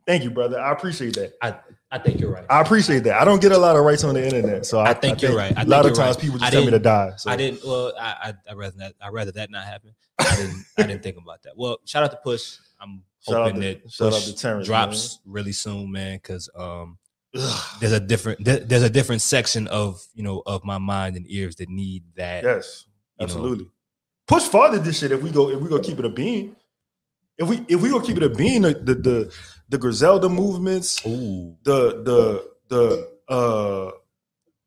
[0.07, 0.59] Thank you, brother.
[0.59, 1.35] I appreciate that.
[1.43, 1.55] i
[1.91, 3.21] I think you're right I appreciate that.
[3.21, 5.37] I don't get a lot of rights on the internet, so I, I think you're
[5.37, 5.53] right.
[5.55, 6.23] I A lot of times right.
[6.25, 7.11] people just tell me to die.
[7.19, 7.63] So I didn't.
[7.63, 8.95] Well, I I I rather that.
[9.03, 9.95] I rather that not happen.
[10.19, 10.65] I didn't.
[10.79, 11.53] I didn't think about that.
[11.59, 12.57] Well, shout out to Push.
[12.81, 16.17] I'm hoping that shout out Push to Terrence, drops really soon, man.
[16.17, 16.99] Because um,
[17.81, 21.27] there's a different there- there's a different section of you know of my mind and
[21.29, 22.45] ears that need that.
[22.45, 23.25] Yes, you know.
[23.25, 23.71] absolutely.
[24.27, 26.57] Push farther this shit if we go if we go keep it a bean.
[27.39, 29.35] If we if we go keep it a bean, the the the,
[29.69, 33.91] the Griselda movements, Ooh, the the the uh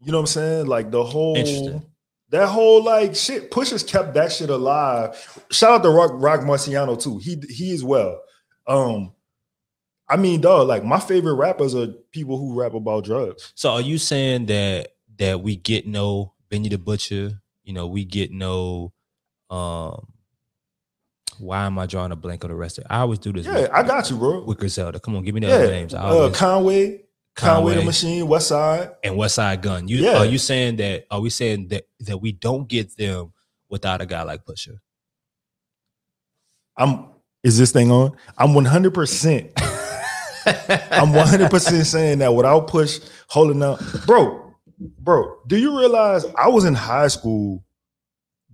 [0.04, 0.65] you know what I'm saying?
[0.67, 1.86] Like the whole Interesting.
[2.30, 5.43] that whole like shit, Push has kept that shit alive.
[5.52, 7.17] Shout out to Roc Roc Marciano too.
[7.19, 8.21] He he as well.
[8.67, 9.13] Um
[10.08, 13.54] I mean, dog, like my favorite rappers are people who rap about drugs.
[13.56, 17.41] So are you saying that that we get no Benny the Butcher?
[17.63, 18.91] You know, we get no.
[19.50, 20.08] um
[21.39, 22.84] Why am I drawing a blank on the rest of?
[22.84, 22.88] it?
[22.89, 23.45] I always do this.
[23.45, 24.43] Yeah, with, I got you, bro.
[24.43, 25.00] with Griselda.
[25.00, 25.93] Come on, give me the Yeah, other names.
[25.93, 27.02] Uh, always, Conway,
[27.36, 28.91] Conway the Machine, West Side.
[29.04, 29.88] and Westside Gunn.
[29.88, 30.17] You Yeah.
[30.17, 31.06] are you saying that?
[31.10, 33.32] Are we saying that that we don't get them
[33.69, 34.80] without a guy like Pusha?
[36.78, 37.11] I'm
[37.43, 38.15] is this thing on?
[38.38, 39.51] I'm 100 percent
[40.91, 44.54] I'm 100 percent saying that without push holding out, bro.
[44.99, 45.38] bro.
[45.47, 47.63] Do you realize I was in high school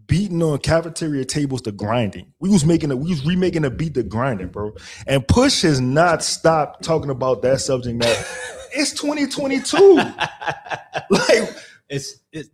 [0.05, 2.33] beating on cafeteria tables to grinding?
[2.39, 4.73] We was making a we was remaking a beat to grinding, bro.
[5.05, 8.25] And Push has not stopped talking about that subject matter.
[8.73, 9.95] it's 2022.
[11.09, 11.55] like,
[11.89, 12.49] It's it's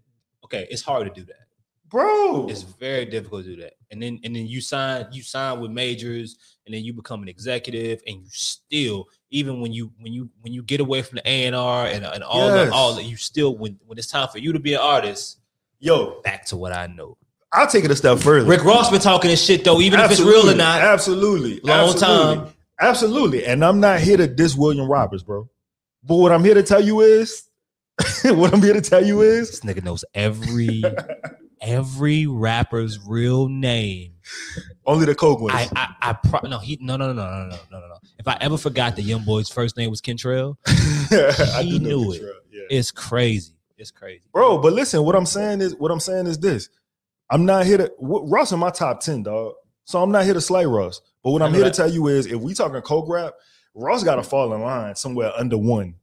[0.46, 0.68] okay.
[0.70, 1.48] It's hard to do that.
[1.90, 2.48] bro.
[2.50, 3.74] It's very difficult to do that.
[3.94, 7.30] And then and then you sign you sign with majors, and then you become an
[7.30, 11.30] executive, and you still even when you when you when you get away from the
[11.30, 12.70] A and and all Yes.
[12.70, 15.38] the, all that you still when when it's time for you to be an artist,
[15.80, 17.18] Yo, back to what I know.
[17.52, 18.50] I'll take it a step further.
[18.50, 20.82] Rick Ross been talking this shit though, even if it's real or not.
[20.82, 21.60] Absolutely.
[21.64, 22.36] Long absolutely.
[22.46, 22.54] time.
[22.82, 23.46] Absolutely.
[23.46, 25.48] And I'm not here to diss William Roberts, bro.
[26.04, 27.44] But what I'm here to tell you is,
[28.26, 30.82] what I'm here to tell you is, This nigga knows every
[31.64, 34.14] every rapper's real name.
[34.86, 35.56] Only the Coke ones.
[35.56, 37.88] I, I, I pro- no, he, no, no, no, no, no, no, no.
[37.88, 37.98] no.
[38.20, 40.58] If I ever forgot that young boy's first name was Kentrell,
[41.64, 42.22] he knew it.
[42.52, 42.62] Yeah.
[42.70, 43.56] It's crazy.
[43.78, 44.60] It's crazy, bro.
[44.60, 46.70] But listen, what I'm saying is, what I'm saying is this:
[47.30, 49.56] I'm not here to Ross in my top ten, dog.
[49.86, 51.02] So I'm not here to slay Ross.
[51.24, 51.74] But what I'm here that.
[51.74, 53.34] to tell you is, if we talking Coke rap,
[53.74, 55.96] Ross got to fall in line somewhere under one.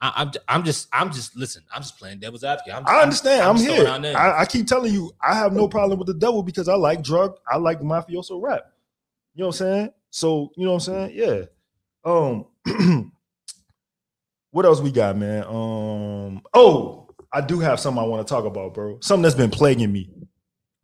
[0.00, 1.62] I, I'm I'm just I'm just listen.
[1.74, 2.74] I'm just playing devil's advocate.
[2.74, 3.42] I'm, I understand.
[3.42, 3.76] I'm, just here.
[3.76, 4.16] throwing out names.
[4.16, 7.02] I, I keep telling you, I have no problem with the devil because I like
[7.02, 7.36] drug.
[7.50, 8.70] I like mafioso rap.
[9.34, 9.92] You know what I'm saying?
[10.10, 11.12] So you know what I'm saying?
[11.14, 11.42] Yeah.
[12.04, 12.46] Um.
[14.52, 15.42] what else we got, man?
[15.44, 16.42] Um.
[16.54, 18.98] Oh, I do have something I want to talk about, bro.
[19.00, 20.10] Something that's been plaguing me,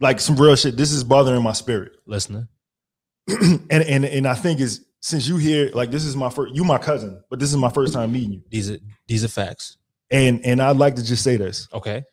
[0.00, 0.76] like some real shit.
[0.76, 2.48] This is bothering my spirit, Listener,
[3.28, 6.54] and and and I think is since you here, like this is my first.
[6.54, 9.28] You my cousin, but this is my first time meeting you, these are these are
[9.28, 9.76] facts.
[10.10, 11.68] and and I'd like to just say this.
[11.74, 12.04] Okay,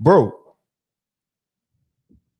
[0.00, 0.32] bro.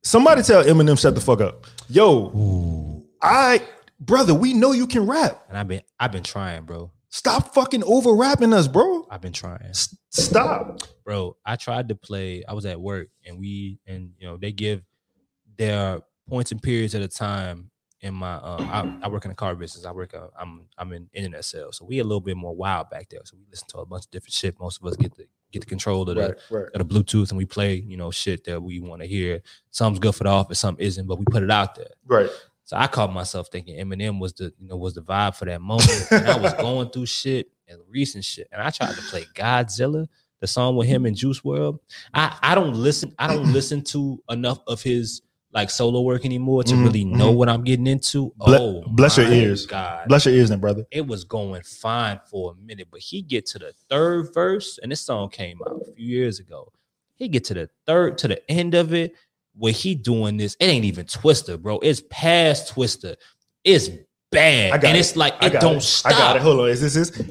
[0.03, 1.65] Somebody tell Eminem shut the fuck up.
[1.87, 3.05] Yo, Ooh.
[3.21, 3.61] I
[3.99, 5.41] brother, we know you can rap.
[5.47, 6.91] and I've been I've been trying, bro.
[7.07, 9.07] Stop fucking over rapping us, bro.
[9.09, 9.63] I've been trying.
[9.69, 10.81] S- Stop.
[11.05, 14.51] bro i tried to play i was at work and we and you know they
[14.51, 14.81] give
[15.57, 17.71] their points and periods at a time
[18.03, 18.69] in my um
[19.01, 21.77] I, I work in the car business i work uh, i'm i'm in internet sales
[21.77, 24.05] so we a little bit more wild back there so we listen to a bunch
[24.05, 26.67] of different shit most of us get the get the control of the Right, right.
[26.75, 29.99] of the bluetooth and we play you know shit that we want to hear some's
[29.99, 32.29] good for the office some isn't but we put it out there Right.
[32.65, 35.61] so I caught myself thinking Eminem was the you know was the vibe for that
[35.61, 35.89] moment.
[36.11, 40.05] and I was going through shit and recent shit, and I tried to play Godzilla,
[40.41, 41.79] the song with him and Juice WRLD.
[42.13, 43.13] I I don't listen.
[43.17, 45.21] I don't listen to enough of his
[45.53, 47.35] like solo work anymore to Mhm, really know mhm.
[47.35, 48.33] what I'm getting into.
[48.37, 49.65] Ble- oh, bless your ears.
[49.67, 50.07] God.
[50.07, 50.85] Bless your ears, then, brother.
[50.91, 54.91] it was going fine for a minute, but he get to the third verse, and
[54.91, 56.71] this song came out a few years ago.
[57.15, 59.13] He get to the third to the end of it
[59.55, 60.55] where he doing this.
[60.59, 61.77] It ain't even Twister, bro.
[61.79, 63.15] It's past Twister.
[63.63, 63.89] It's
[64.31, 65.01] bad, I got and it.
[65.01, 65.81] it's like it don't it.
[65.81, 66.11] stop.
[66.13, 66.41] I got it.
[66.41, 66.69] Hold on.
[66.69, 67.21] Is this is over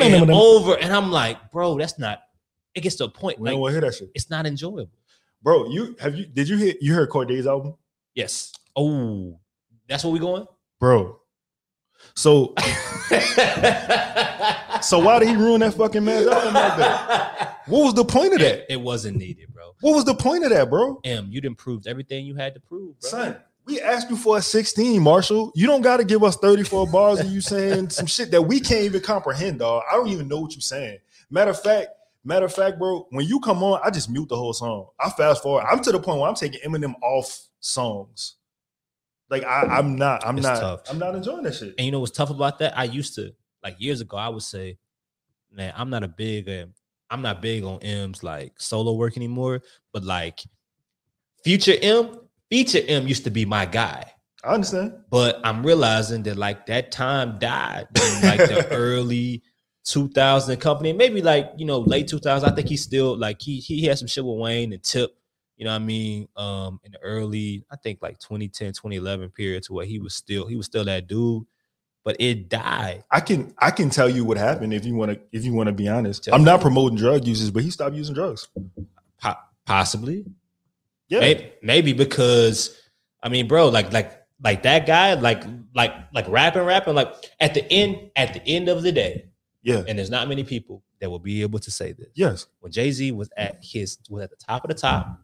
[0.00, 2.20] and over, and I'm like, bro, that's not.
[2.76, 4.92] It gets to a point We like don't hear that shit, it's not enjoyable.
[5.42, 5.70] Bro.
[5.70, 6.26] You have you?
[6.26, 6.74] Did you hear?
[6.80, 7.74] You heard Cordae's album,
[8.14, 8.52] Yes.
[8.76, 9.38] Oh,
[9.88, 10.46] that's where we going.
[10.78, 11.16] bro?
[12.14, 12.54] So
[14.82, 17.60] so why did he ruin that fucking man's album like that?
[17.66, 18.72] What was the point of it, that?
[18.72, 19.74] it wasn't needed, bro.
[19.80, 21.00] What was the point of that, bro?
[21.04, 23.10] M, you didn't prove everything you had to prove, bro.
[23.10, 25.52] Son, we asked you for a 16, Marshall.
[25.54, 28.60] You don't got to give us 34 bars and you saying some shit that we
[28.60, 29.82] can't even comprehend, dog.
[29.90, 30.98] I don't even know what you're saying.
[31.30, 31.88] Matter of fact,
[32.24, 34.86] matter of fact, bro, when you come on, I just mute the whole song.
[34.98, 35.64] I fast forward.
[35.70, 38.36] I'm to the point where I'm taking Eminem off songs.
[39.28, 40.80] Like I, I'm not, I'm It's not, tough.
[40.90, 41.74] I'm not enjoying that shit.
[41.78, 42.76] And you know what's tough about that?
[42.76, 44.16] I used to like years ago.
[44.16, 44.76] I would say,
[45.52, 46.66] man, I'm not a big, uh,
[47.10, 49.60] I'm not big on M's like solo work anymore.
[49.92, 50.40] But like
[51.44, 52.18] Future M,
[52.50, 54.12] Feature M used to be my guy.
[54.42, 54.94] I understand.
[55.10, 59.42] But I'm realizing that like that time died in like the early
[59.84, 62.48] 2000 company, maybe like you know late 2000.
[62.48, 65.16] I think he's still like he he had some shit with Wayne and Tip.
[65.56, 66.28] You know what I mean?
[66.36, 70.46] Um, in the early, I think like 2010, 2011 period to where he was still
[70.46, 71.44] he was still that dude,
[72.04, 73.04] but it died.
[73.10, 75.66] I can, I can tell you what happened if you want to, if you want
[75.66, 76.24] to be honest.
[76.24, 78.48] Tell I'm not promoting drug users, but he stopped using drugs.
[79.20, 79.34] Po-
[79.66, 80.24] possibly,
[81.08, 82.80] Yeah, maybe, maybe because
[83.22, 87.52] I mean, bro, like like like that guy, like like like rapping, rapping, like at
[87.52, 89.26] the end, at the end of the day,
[89.62, 92.08] yeah, and there's not many people that will be able to say this.
[92.14, 92.46] yes.
[92.60, 95.20] When Jay Z was at his was at the top of the top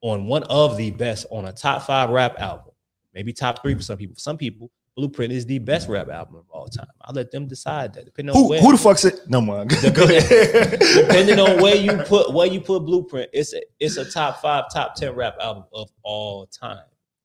[0.00, 2.72] on one of the best on a top five rap album,
[3.14, 4.14] maybe top three for some people.
[4.14, 6.86] For some people, Blueprint is the best rap album of all time.
[7.02, 8.04] I'll let them decide that.
[8.06, 9.20] Depending on Who, where, who the fuck's it?
[9.28, 9.68] No, man.
[9.92, 10.78] Go ahead.
[10.80, 14.64] depending on where you put where you put Blueprint, it's a, it's a top five,
[14.72, 16.80] top ten rap album of all time.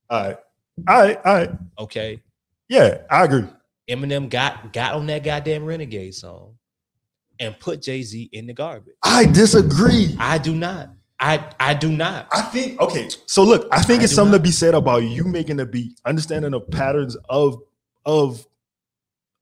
[0.10, 0.38] All right.
[0.88, 1.17] All right.
[1.25, 1.51] All right.
[1.80, 2.21] Okay,
[2.67, 3.45] Yeah, I agree.
[3.91, 6.56] Eminem got got on that goddamn Renegade song,
[7.39, 8.95] and put Jay Z in the garbage.
[9.04, 10.15] I disagree.
[10.19, 10.89] I do not.
[11.19, 12.27] I I do not.
[12.32, 13.10] I think okay.
[13.25, 14.38] So look, I think I it's something not.
[14.38, 17.62] to be said about you making the beat, understanding the patterns of
[18.06, 18.47] of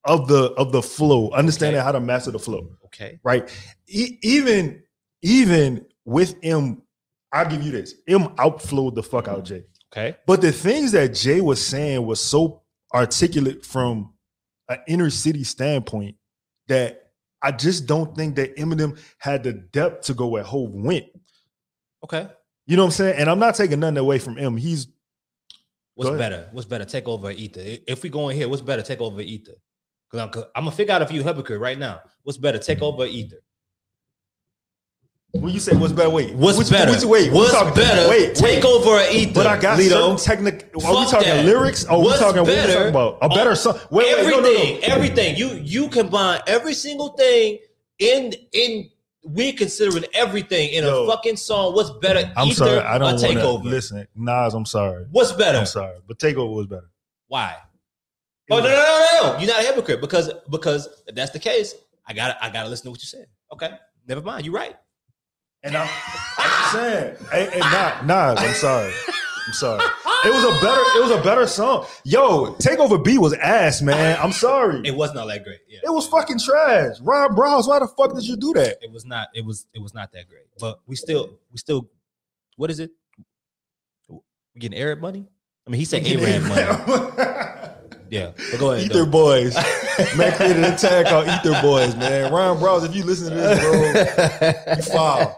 [0.06, 1.86] of the of the flow, understanding Okay.
[1.86, 3.20] how to master the flow, Okay.
[3.24, 3.50] right?
[3.88, 4.84] E- even
[5.22, 6.82] even with M,
[7.32, 7.94] I'll give you this.
[8.08, 9.64] M outflowed the fuck out Jay.
[9.94, 10.18] Okay.
[10.26, 12.62] But the things that Jay was saying was so
[12.94, 14.14] articulate from
[14.70, 16.16] an inner city standpoint
[16.68, 21.06] that I just don't think that Eminem had the depth to go where Hove went.
[22.04, 22.28] Okay.
[22.66, 23.16] You know what I'm saying?
[23.20, 24.56] And I'm not taking nothing away from him.
[24.56, 24.88] He's
[25.96, 26.48] What's better?
[26.54, 26.86] What's better?
[26.86, 27.82] Take over Ether.
[27.86, 28.82] If we go in here, what's better?
[28.82, 29.56] Take over Ether.
[30.12, 32.02] 'cause I'm gonna figure out if you hypocrite right now.
[32.24, 32.58] What's better?
[32.58, 32.86] Take mm-hmm.
[32.86, 33.42] over Ether.
[35.32, 36.10] When you say what's better.
[36.10, 36.92] Wait, What's which, better?
[36.92, 38.10] Which, wait, what's talking- better?
[38.10, 38.66] Wait, take wait.
[38.66, 39.34] over or Ether.
[39.34, 40.18] But I got Lito.
[40.18, 40.86] certain technical.
[40.86, 41.46] Are we talking that.
[41.46, 41.86] lyrics?
[41.86, 43.18] Are we What's talking what we talking about?
[43.22, 43.80] A better song.
[43.92, 44.94] Wait, wait, everything, no, no, no.
[44.96, 45.36] everything.
[45.38, 47.60] You you combine every single thing
[48.00, 48.90] in in
[49.24, 51.04] we considering everything in Yo.
[51.04, 51.76] a fucking song.
[51.76, 52.32] What's better?
[52.36, 52.80] I'm sorry.
[52.80, 53.70] I don't take want to over.
[53.70, 54.08] listen.
[54.16, 55.06] Nas, I'm sorry.
[55.12, 55.60] What's better?
[55.60, 56.90] I'm sorry, but Takeover was better.
[57.28, 57.56] Why?
[58.52, 58.76] Oh no, no, no,
[59.22, 59.38] no, no!
[59.40, 61.76] You're not a hypocrite because because if that's the case,
[62.08, 63.28] I got to I got to listen to what you said.
[63.54, 63.70] Okay,
[64.08, 64.44] never mind.
[64.44, 64.76] You're right.
[65.64, 65.90] And I'm,
[66.38, 68.94] I'm saying, and, and not, Nas, I'm sorry.
[69.48, 69.84] I'm sorry.
[70.26, 71.86] It was a better, it was a better song.
[72.04, 74.18] Yo, Takeover B was ass, man.
[74.22, 74.82] I'm sorry.
[74.86, 75.60] It was not that great.
[75.68, 76.98] Yeah, It was fucking trash.
[77.02, 78.78] Rob Browse, why the fuck did you do that?
[78.82, 79.30] it was not.
[79.34, 80.44] It was it was not that great.
[80.60, 81.90] But we still we still.
[82.58, 82.92] What is it?
[84.10, 85.26] We getting Arab money?
[85.66, 86.62] I mean, he said Arab money.
[88.10, 88.86] Yeah, but go ahead.
[88.86, 89.06] Ether though.
[89.06, 89.56] Boys.
[90.18, 92.32] Man created a tag called Ether Boys, man.
[92.32, 95.36] Ryan Browse, if you listen to this, bro, you foul.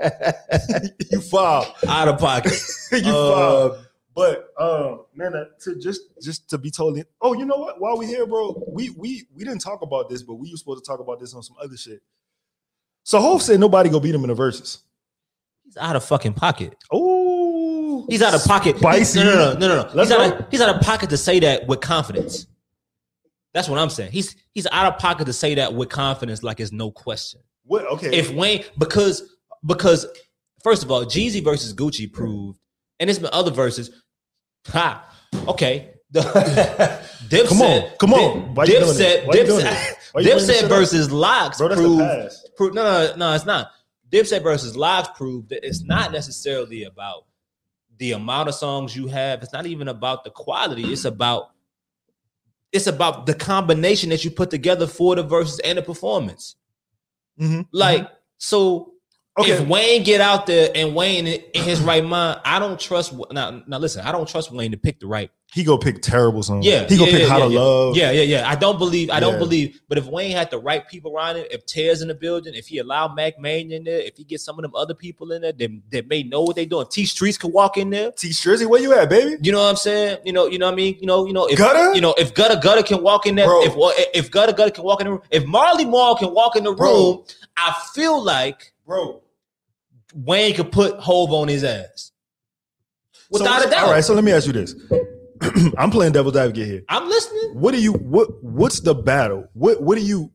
[1.11, 1.75] you foul.
[1.87, 2.53] out of pocket.
[2.91, 3.77] you Uh, foul.
[4.13, 7.79] But um, man, uh, to just just to be totally oh, you know what?
[7.79, 10.83] While we here, bro, we we we didn't talk about this, but we were supposed
[10.83, 12.01] to talk about this on some other shit.
[13.03, 14.83] So Hope said nobody go beat him in the verses.
[15.63, 16.75] He's out of fucking pocket.
[16.91, 18.77] Oh, He's out of pocket.
[18.77, 19.19] Spicy.
[19.19, 19.93] No, no, no, no, no.
[19.93, 20.01] no.
[20.01, 22.47] He's out, of, he's out of pocket to say that with confidence.
[23.53, 24.11] That's what I'm saying.
[24.11, 27.41] He's he's out of pocket to say that with confidence, like it's no question.
[27.65, 27.85] What?
[27.85, 29.35] Okay, If Wayne, because
[29.65, 30.07] because
[30.63, 32.59] first of all, Jeezy versus Gucci proved,
[32.99, 33.91] and there's been other verses.
[34.67, 35.03] Ha,
[35.47, 35.91] okay.
[36.13, 38.53] Dipset, Come on, come on.
[38.53, 39.27] Why Dipset, this?
[39.27, 39.95] Why you doing Dipset, this?
[40.11, 43.71] Why you bringing this Dipset versus Lox bro, the proved no, no, no, it's not.
[44.11, 47.23] Dipset versus Lox proved that it's not necessarily about
[47.97, 49.41] the amount of songs you have.
[49.41, 50.91] It's not even about the quality.
[50.91, 51.51] It's about
[52.71, 56.55] it's about the combination that you put together for the verses and the performance.
[57.39, 57.67] Mhm.
[57.71, 58.93] Like so,
[59.39, 59.51] Okay.
[59.51, 63.13] if Wayne get out there and Wayne in in his right mind, I don't trust.
[63.31, 66.43] Now, now listen, I don't trust Wayne to pick the right he go pick terrible
[66.43, 66.65] songs.
[66.65, 67.59] yeah, he go yeah, pick yeah, How yeah, to.
[67.59, 67.97] Love.
[67.97, 68.49] Yeah, yeah, yeah.
[68.49, 69.09] I don't believe.
[69.09, 69.81] I don't believe.
[69.89, 72.67] But if Wayne had the right people around him, if Tez in the building, if
[72.67, 75.41] he allowed Mack Maine in there, if he gets some of them other people in
[75.41, 78.11] there that, that may know what they doing, T Streets could walk in there.
[78.13, 79.35] T Jersey, where you at, baby?
[79.41, 80.19] You know what I'm saying?
[80.23, 80.97] You know, you know what I mean.
[81.01, 81.47] You know, you know.
[81.47, 81.93] If, Gutter?
[81.93, 83.63] You know, if Gutter Gutter can walk in there, Bro.
[83.63, 86.63] if if Gutter Gutter can walk in the room, if Marley Marl can walk in
[86.63, 86.93] the Bro.
[86.93, 87.23] room,
[87.57, 89.21] I feel like Bro,
[90.15, 92.11] Wayne could put Hove on his ass.
[93.29, 93.83] Without so, a doubt.
[93.85, 94.75] All right, so let me ask you this.
[95.77, 96.83] I'm playing devil's advocate here.
[96.89, 97.59] I'm listening.
[97.59, 99.47] What do you what what's the battle?
[99.53, 100.31] What what do you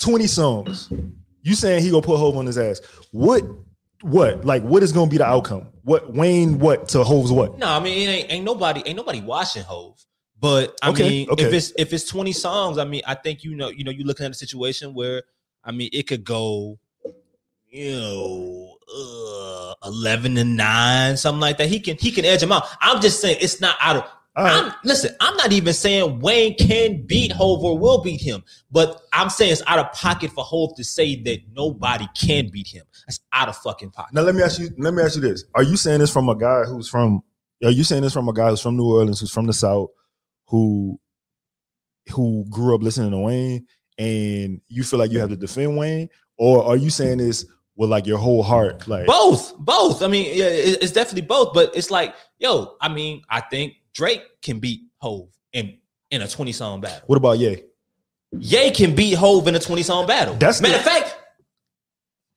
[0.00, 0.92] 20 songs?
[1.42, 2.80] You saying he gonna put Hove on his ass.
[3.12, 3.44] What
[4.02, 5.68] what like what is gonna be the outcome?
[5.82, 7.58] What Wayne what to Hove's what?
[7.58, 10.04] No, I mean it ain't, ain't nobody ain't nobody watching Hove.
[10.38, 11.44] But I Okay, mean, okay.
[11.44, 14.06] if it's if it's 20 songs, I mean, I think you know, you know, you're
[14.06, 15.22] looking at a situation where
[15.62, 16.78] I mean it could go,
[17.70, 21.68] you know, uh, 11 to 9, something like that.
[21.68, 22.64] He can he can edge him out.
[22.80, 24.02] I'm just saying it's not out of
[24.36, 24.64] right.
[24.64, 29.02] I'm listen, I'm not even saying Wayne can beat Hove or will beat him, but
[29.12, 32.84] I'm saying it's out of pocket for Hove to say that nobody can beat him.
[33.06, 34.14] That's out of fucking pocket.
[34.14, 35.44] Now let me ask you let me ask you this.
[35.54, 37.22] Are you saying this from a guy who's from
[37.62, 39.90] are you saying this from a guy who's from New Orleans, who's from the South,
[40.48, 40.98] who
[42.10, 46.08] who grew up listening to Wayne and you feel like you have to defend Wayne?
[46.36, 47.44] Or are you saying this
[47.76, 48.86] with like your whole heart?
[48.88, 50.02] Like Both, both.
[50.02, 51.52] I mean, yeah, it's definitely both.
[51.54, 55.78] But it's like, yo, I mean, I think Drake can beat Hove in
[56.10, 57.02] in a twenty song battle.
[57.06, 57.62] what about Ye?
[58.38, 60.34] Ye can beat Hove in a twenty song battle.
[60.36, 61.16] That's matter the- of fact.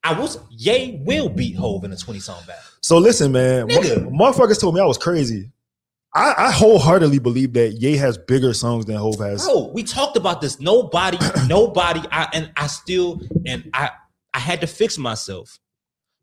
[0.04, 2.64] I was Ye will beat Hove in a twenty song battle.
[2.82, 4.10] So listen, man, Nigga.
[4.12, 5.50] motherfuckers told me I was crazy.
[6.16, 9.46] I, I wholeheartedly believe that Ye has bigger songs than Hove has.
[9.46, 10.60] Bro, we talked about this.
[10.60, 11.18] Nobody,
[11.48, 12.02] nobody.
[12.12, 13.92] I and I still and I
[14.34, 15.60] I had to fix myself.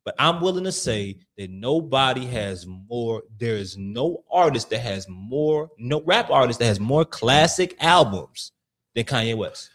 [0.05, 3.23] But I'm willing to say that nobody has more.
[3.39, 8.53] There is no artist that has more, no rap artist that has more classic albums
[8.95, 9.71] than Kanye West.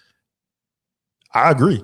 [1.33, 1.83] I agree.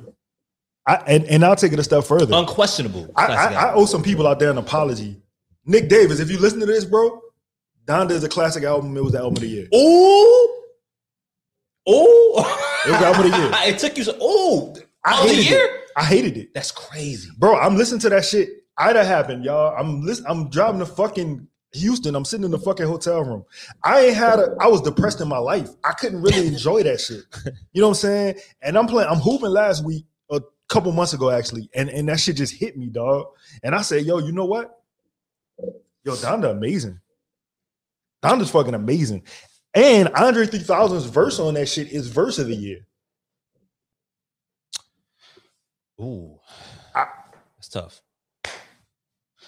[0.88, 2.36] I and, and I'll take it a step further.
[2.36, 3.12] Unquestionable.
[3.16, 5.22] I, I, I owe some people out there an apology.
[5.66, 7.22] Nick Davis, if you listen to this, bro,
[7.86, 8.98] Donda is a classic album.
[8.98, 9.68] It was the album of the year.
[9.76, 10.58] Ooh.
[11.90, 12.34] Ooh.
[12.86, 13.52] It was the album of the year.
[13.74, 14.16] it took you so.
[14.22, 14.74] Ooh.
[15.04, 15.66] I of the hated year?
[15.66, 15.72] it.
[15.98, 17.30] I hated it, That's crazy.
[17.38, 17.58] bro.
[17.58, 18.50] I'm listening to that shit.
[18.78, 19.76] Ida happened, y'all.
[19.78, 22.16] I'm listen, I'm driving to fucking Houston.
[22.16, 23.44] I'm sitting in the fucking hotel room.
[23.84, 24.56] I ain't had a.
[24.60, 25.70] I was depressed in my life.
[25.84, 27.22] I couldn't really enjoy that shit.
[27.74, 28.36] You know what I'm saying?
[28.62, 29.10] And I'm playing.
[29.10, 32.78] I'm hooping last week, a couple months ago actually, and and that shit just hit
[32.78, 33.28] me, dog.
[33.64, 34.80] And I said, yo, you know what?
[36.04, 37.00] Yo, Donda amazing.
[38.24, 39.24] Donda's fucking amazing.
[39.74, 42.86] And Andre 3000's verse on that shit is verse of the year.
[46.02, 46.40] Ooh.
[46.96, 47.08] I-
[47.58, 48.02] That's tough.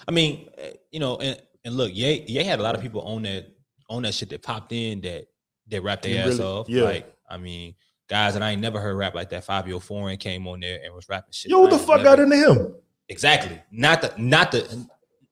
[0.07, 3.01] I mean, eh, you know, and, and look, Ye, Ye had a lot of people
[3.01, 3.47] on that
[3.89, 5.27] on that shit that popped in that
[5.69, 6.69] that rapped their ass really- off.
[6.69, 6.83] yeah.
[6.83, 7.75] Like, I mean,
[8.09, 9.45] guys that I ain't never heard rap like that.
[9.45, 11.49] Fivio Foreign came on there and was rapping shit.
[11.51, 12.75] Yo, what the fuck never- got into him?
[13.09, 13.59] Exactly.
[13.71, 14.87] Not the not the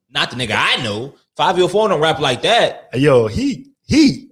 [0.10, 1.16] not the nigga I know.
[1.38, 2.90] Fivio Foreign don't rap like that.
[2.94, 4.31] Yo, he he.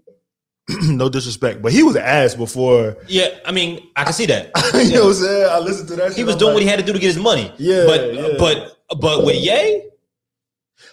[0.83, 2.97] no disrespect, but he was ass before.
[3.07, 4.45] Yeah, I mean, I can see that.
[4.73, 5.49] you know what I'm saying?
[5.49, 6.13] I listened to that.
[6.13, 7.51] He was I'm doing like, what he had to do to get his money.
[7.57, 8.27] Yeah, but yeah.
[8.37, 9.89] but but with Ye,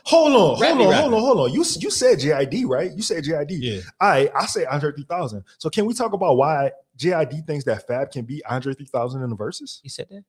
[0.06, 1.52] Hold on, hold on, hold on, hold on.
[1.52, 2.92] You you said JID, right?
[2.92, 3.50] You said JID.
[3.50, 5.42] yeah, I I say Andre 3000.
[5.58, 9.30] So can we talk about why JID thinks that Fab can beat Andre 3000 in
[9.30, 9.80] the verses?
[9.82, 10.22] he said that.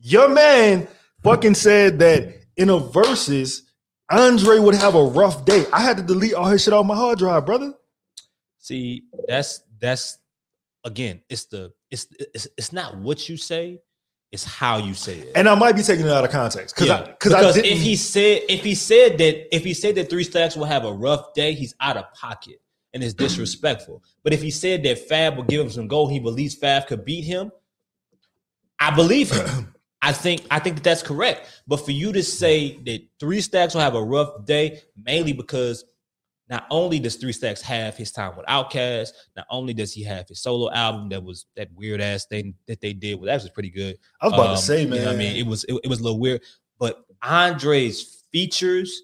[0.00, 0.88] Your man
[1.22, 3.70] fucking said that in a verses,
[4.10, 5.66] Andre would have a rough day.
[5.74, 7.74] I had to delete all his shit off my hard drive, brother.
[8.58, 10.18] See, that's that's
[10.84, 13.80] again, it's the it's it's it's not what you say,
[14.32, 15.32] it's how you say it.
[15.34, 17.70] And I might be taking it out of context because Yeah, I because because didn't.
[17.72, 20.84] if he said if he said that if he said that three stacks will have
[20.84, 22.60] a rough day, he's out of pocket
[22.94, 24.02] and it's disrespectful.
[24.24, 27.04] But if he said that Fab will give him some gold, he believes Fab could
[27.04, 27.52] beat him.
[28.80, 29.74] I believe him.
[30.02, 31.62] I think I think that that's correct.
[31.66, 35.84] But for you to say that three stacks will have a rough day, mainly because
[36.50, 40.26] not only does Three Stacks have his time with Outkast, not only does he have
[40.28, 43.44] his solo album that was that weird ass thing that they did with that was
[43.44, 43.96] actually pretty good.
[44.22, 45.04] I was about Um, to say, you man.
[45.04, 46.40] know I mean, it was it, it was a little weird,
[46.78, 49.02] but Andre's features,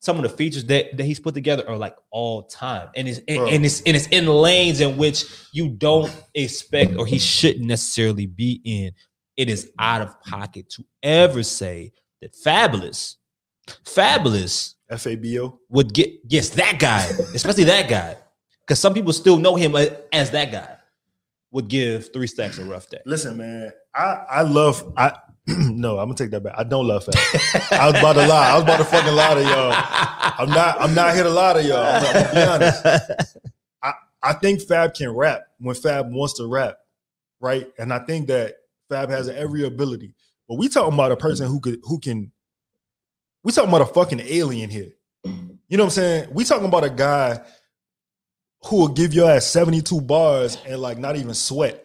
[0.00, 3.20] some of the features that, that he's put together are like all time, and it's
[3.28, 7.64] and, and it's and it's in lanes in which you don't expect or he shouldn't
[7.66, 8.92] necessarily be in.
[9.36, 13.16] It is out of pocket to ever say that Fabolous,
[13.84, 15.58] Fabolous FABO.
[15.68, 18.16] would get yes that guy, especially that guy,
[18.60, 20.76] because some people still know him uh, as that guy.
[21.50, 23.00] Would give three stacks a rough day.
[23.04, 25.12] Listen, man, I I love I
[25.46, 26.54] no, I'm gonna take that back.
[26.56, 27.14] I don't love Fab.
[27.72, 28.50] I was about to lie.
[28.50, 29.72] I was about to fucking lie to y'all.
[30.38, 30.80] I'm not.
[30.80, 31.84] I'm not here to lie to y'all.
[31.84, 32.86] I'm, gonna be honest.
[33.82, 36.76] I I think Fab can rap when Fab wants to rap,
[37.40, 37.66] right?
[37.76, 38.54] And I think that
[38.88, 40.14] Fab has every ability.
[40.48, 42.30] But we talking about a person who could who can.
[43.42, 44.92] We talking about a fucking alien here.
[45.24, 46.28] You know what I'm saying?
[46.32, 47.40] We talking about a guy
[48.66, 51.82] who will give your ass 72 bars and like not even sweat.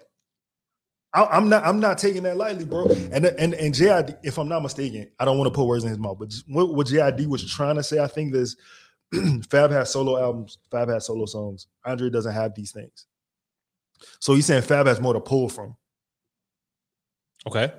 [1.13, 1.65] I, I'm not.
[1.65, 2.85] I'm not taking that lightly, bro.
[3.11, 5.89] And and and JID, if I'm not mistaken, I don't want to put words in
[5.89, 8.55] his mouth, but what, what JID was trying to say, I think this
[9.49, 10.57] Fab has solo albums.
[10.69, 11.67] Fab has solo songs.
[11.85, 13.07] Andre doesn't have these things.
[14.19, 15.75] So he's saying Fab has more to pull from.
[17.47, 17.71] Okay.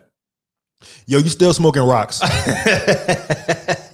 [1.07, 2.21] Yo, you still smoking rocks?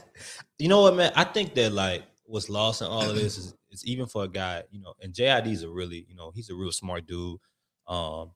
[0.58, 1.12] you know what, man?
[1.16, 4.28] I think that like what's lost in all of this is, is even for a
[4.28, 7.38] guy, you know, and JID is a really, you know, he's a real smart dude.
[7.86, 8.32] Um,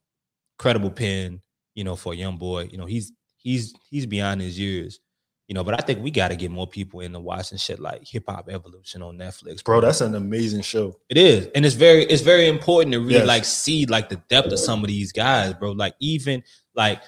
[0.58, 1.40] credible pen,
[1.74, 2.68] you know, for a young boy.
[2.70, 5.00] You know, he's he's he's beyond his years.
[5.46, 8.06] You know, but I think we got to get more people into watching shit like
[8.06, 10.98] Hip Hop Evolution on Netflix, Bro, that's an amazing show.
[11.08, 13.26] It is, and it's very it's very important to really Yes.
[13.26, 15.72] like see like the depth of some of these guys, bro.
[15.72, 16.42] Like even
[16.74, 17.00] like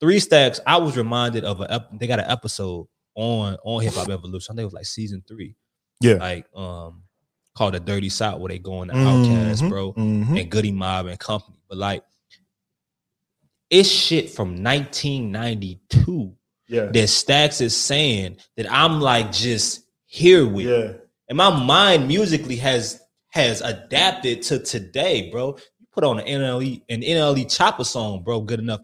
[0.00, 4.08] three stacks, I was reminded of a they got an episode on on Hip Hop
[4.08, 4.52] Evolution.
[4.52, 5.56] I think it was like season three,
[6.00, 6.14] Yeah.
[6.14, 7.02] like um
[7.56, 10.40] called the Dirty South, where they go on the Outkast, Mhm, bro, mhm.
[10.40, 11.56] and Goodie Mob and company.
[11.68, 12.02] But like,
[13.70, 16.34] it's shit from 1992
[16.68, 16.86] Yeah.
[16.86, 20.92] that Stacks is saying that I'm like just here with Yeah.
[21.28, 23.00] and my mind musically has
[23.30, 25.56] has adapted to today, bro.
[25.80, 28.80] You put on an NLE an NLE Choppa song, bro, good enough.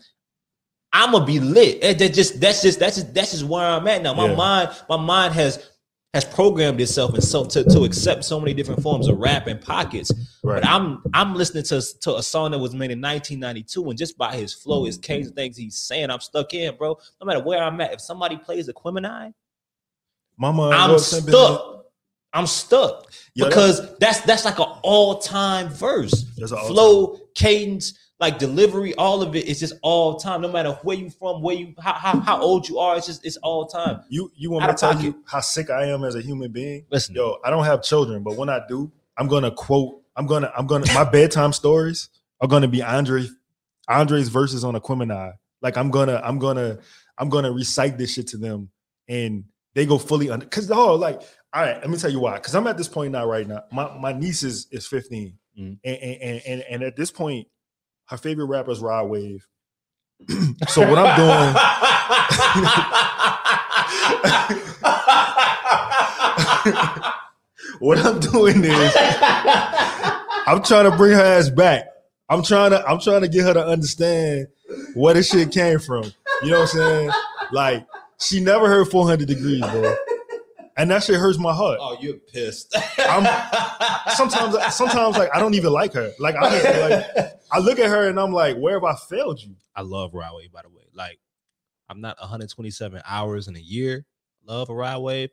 [0.93, 1.82] I'm gonna be lit.
[1.82, 4.14] And that just that's just that's just that's just where I'm at now.
[4.14, 4.34] My Yeah.
[4.36, 5.70] mind, my mind has
[6.12, 9.61] has programmed itself and so to, to accept so many different forms of rap and
[9.61, 10.11] pockets.
[10.43, 10.61] Right.
[10.61, 14.18] But I'm I'm listening to to a song that was made in 1992, and just
[14.18, 16.99] by his flow, his cadence, and things he's saying, I'm stuck in, bro.
[17.20, 19.32] No matter where I'm at, if somebody plays Aquemini,
[20.36, 21.76] Mama, I'm stuck.
[22.32, 26.24] I'm stuck Yo, because that's that's like an all time verse.
[26.38, 26.72] That's an all-time.
[26.72, 30.43] Flow, cadence, like delivery, all of it is just all time.
[30.43, 33.25] No matter where you from, where you how how, how old you are, it's just
[33.25, 34.03] it's all time.
[34.09, 35.05] You you want Out me to tell pocket.
[35.07, 36.85] you how sick I am as a human being?
[36.91, 39.97] Listen, Yo, I don't have children, but when I do, I'm gonna quote.
[40.16, 40.53] I'm gonna.
[40.57, 40.93] I'm gonna.
[40.93, 42.09] My bedtime stories
[42.41, 43.27] are gonna be Andre,
[43.89, 45.33] Andre's verses on Aquemini.
[45.62, 46.21] Like I'm gonna.
[46.23, 46.79] I'm gonna.
[47.18, 48.71] I'm gonna recite this shit to them,
[49.09, 49.45] and
[49.75, 50.47] they go fully under.
[50.47, 51.77] Cause oh, like, all right.
[51.81, 52.39] Let me tell you why.
[52.39, 53.25] Cause I'm at this point now.
[53.27, 55.79] Right now, my my niece is is 15, Mhm.
[55.85, 57.47] and, and and and and at this point,
[58.11, 59.47] her favorite rapper is Rod Wave.
[60.69, 61.55] so what I'm doing.
[67.81, 68.93] what I'm doing is
[70.47, 71.87] I'm trying to bring her ass back.
[72.29, 74.49] I'm trying to I'm trying to get her to understand
[74.95, 76.05] where this shit came from.
[76.43, 77.11] You know what I'm saying?
[77.53, 77.87] Like
[78.21, 79.95] she never heard 400 degrees, bro.
[80.77, 81.79] And that shit hurts my heart.
[81.81, 82.75] oh, you're pissed.
[82.99, 83.27] I'm-
[84.15, 86.11] Sometimes sometimes like I don't even like her.
[86.19, 89.40] Like I just, like I look at her and I'm like, where have I failed
[89.42, 89.57] you?
[89.76, 90.84] I love Rod Wave, by the way.
[90.94, 91.18] Like,
[91.88, 94.07] I'm not 127 hours in a year.
[94.46, 95.30] Love a Rod Wave,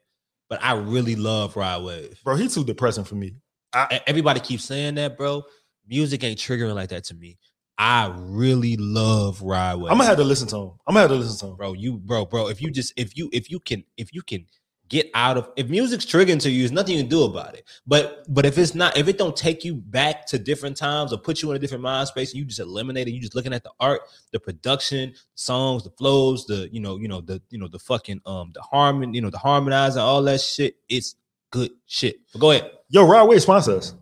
[0.49, 2.19] but I really love Rod Wave.
[2.23, 3.35] Bro, he's too depressing for me.
[3.75, 5.43] E- Everybody keeps saying that, bro.
[5.87, 7.37] Music ain't triggering like that to me.
[7.77, 9.91] I really love Rod Wave.
[9.91, 10.71] I'm gonna have to listen to him.
[10.87, 11.57] I'm gonna have to listen to him.
[11.57, 11.73] bro.
[11.73, 12.49] You, bro, bro.
[12.49, 14.45] If you just, if you, if you can, if you can
[14.89, 17.67] get out of, if music's triggering to you, there's nothing you can do about it.
[17.85, 21.17] But, but if it's not, if it don't take you back to different times or
[21.17, 23.53] put you in a different mind space, and you just eliminate it, you just looking
[23.53, 27.57] at the art, the production, songs, the flows, the, you know, you know, the, you
[27.57, 30.75] know, the fucking, um, the harmon, you know, the harmonizing, all that shit.
[30.87, 31.15] It's
[31.51, 32.17] good shit.
[32.33, 32.71] But go ahead.
[32.89, 33.93] Yo, Rod Wave sponsor us.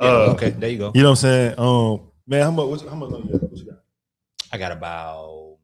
[0.00, 0.92] Yeah, Uh, okay, there you go.
[0.94, 1.54] You know what I'm saying?
[1.58, 2.82] Um, man, how much?
[2.82, 3.10] How much?
[3.10, 3.42] Got?
[3.42, 3.80] What you got?
[4.52, 5.58] I got about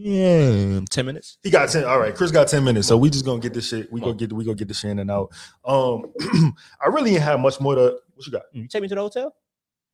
[0.00, 1.38] yeah, ten minutes.
[1.42, 1.84] He got ten.
[1.84, 3.90] All right, Chris got ten minutes, so we just gonna get this shit.
[3.92, 5.32] We gonna get we gonna get this shit in and out.
[5.64, 6.12] Um,
[6.80, 7.98] I really ain't have much more to.
[8.14, 8.42] What you got?
[8.52, 9.34] You take me to the hotel.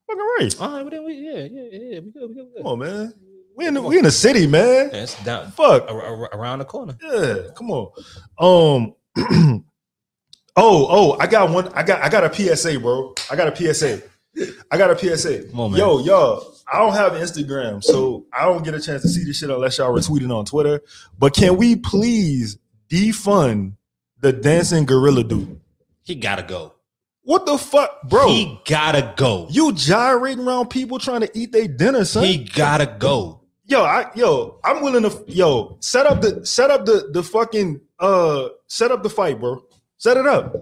[0.07, 0.61] Fucking right.
[0.61, 2.57] All right, well, then we yeah, yeah, yeah, we good, we good, we good.
[2.57, 3.13] Come on, man.
[3.55, 4.89] We in the, we in the city, man.
[4.91, 5.89] Yeah, it's down Fuck.
[5.89, 6.97] ar- ar- around the corner.
[7.01, 7.51] Yeah.
[7.55, 7.91] Come on.
[8.37, 8.93] Um.
[10.55, 11.69] oh, oh, I got one.
[11.73, 13.15] I got I got a PSA, bro.
[13.31, 14.01] I got a PSA.
[14.69, 15.49] I got a PSA.
[15.49, 15.79] Come on, man.
[15.79, 16.54] Yo, y'all.
[16.71, 19.77] I don't have Instagram, so I don't get a chance to see this shit unless
[19.77, 20.81] y'all retweet it on Twitter.
[21.17, 22.57] But can we please
[22.89, 23.73] defund
[24.19, 25.59] the dancing gorilla dude?
[26.03, 26.73] He gotta go.
[27.21, 28.27] What the fuck, bro?
[28.27, 29.47] He gotta go.
[29.49, 32.23] you gyrating around people trying to eat their dinner, son.
[32.25, 33.41] He gotta go.
[33.65, 37.81] yo, I yo, I'm willing to yo set up the set up the the fucking
[37.99, 39.63] uh set up the fight, bro.
[39.97, 40.55] Set it up,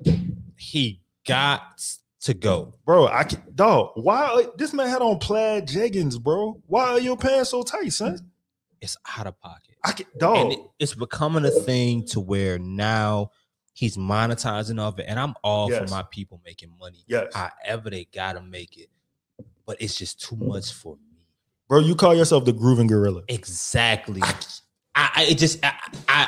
[0.57, 1.61] He got
[2.23, 2.73] to go.
[2.85, 3.07] bro.
[3.07, 3.91] I can dog.
[3.95, 6.61] Why this man had on plaid jeggings, bro?
[6.67, 8.19] Why are your pants so tight, son?
[8.81, 9.75] It's out of pocket.
[9.83, 10.37] I can dog.
[10.37, 13.31] And it- it's becoming a thing to where now
[13.73, 15.05] he's monetizing off it.
[15.07, 15.89] And I'm all Yes.
[15.89, 17.03] for my people making money.
[17.07, 18.89] yes, However, they gotta make it.
[19.65, 21.25] But it's just too much for me.
[21.69, 21.79] bro.
[21.79, 23.23] You call yourself the grooving gorilla.
[23.29, 24.21] Exactly.
[24.21, 25.73] I, I it just I,
[26.07, 26.27] I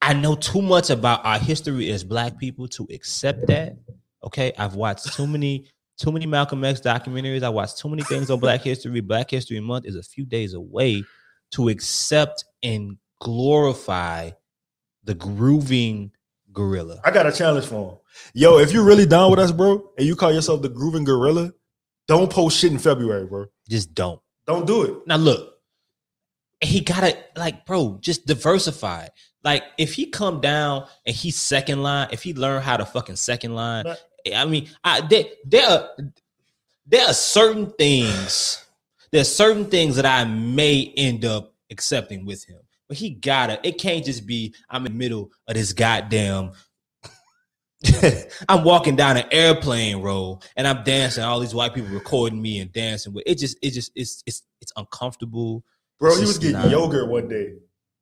[0.00, 3.76] I know too much about our history as black people to accept that.
[4.24, 4.52] Okay.
[4.58, 5.66] I've watched too many,
[5.98, 7.42] too many Malcolm X documentaries.
[7.42, 9.00] I watched too many things on Black History.
[9.00, 11.04] Black History Month is a few days away
[11.52, 14.30] to accept and glorify
[15.04, 16.10] the grooving
[16.52, 17.00] gorilla.
[17.04, 17.98] I got a challenge for him.
[18.34, 21.52] Yo, if you're really down with us, bro, and you call yourself the grooving gorilla,
[22.08, 23.46] don't post shit in February, bro.
[23.68, 24.20] Just don't.
[24.46, 24.94] Don't do it.
[25.06, 25.54] Now look,
[26.60, 29.08] he gotta like, bro, just diversify.
[29.44, 33.16] Like, if he come down and he's second line, if he learn how to fucking
[33.16, 34.00] second line, But-
[34.34, 35.88] I mean, I there, there are
[36.86, 38.64] there are certain things.
[39.10, 43.60] There's certain things that I may end up accepting with him, but he gotta.
[43.66, 46.52] It can't just be I'm in the middle of this goddamn.
[48.48, 51.24] I'm walking down an airplane row and I'm dancing.
[51.24, 53.38] All these white people recording me and dancing with it.
[53.38, 55.64] Just, it just, it's, it's, it's uncomfortable.
[55.98, 57.54] Bro, It's he was getting not- yogurt one day.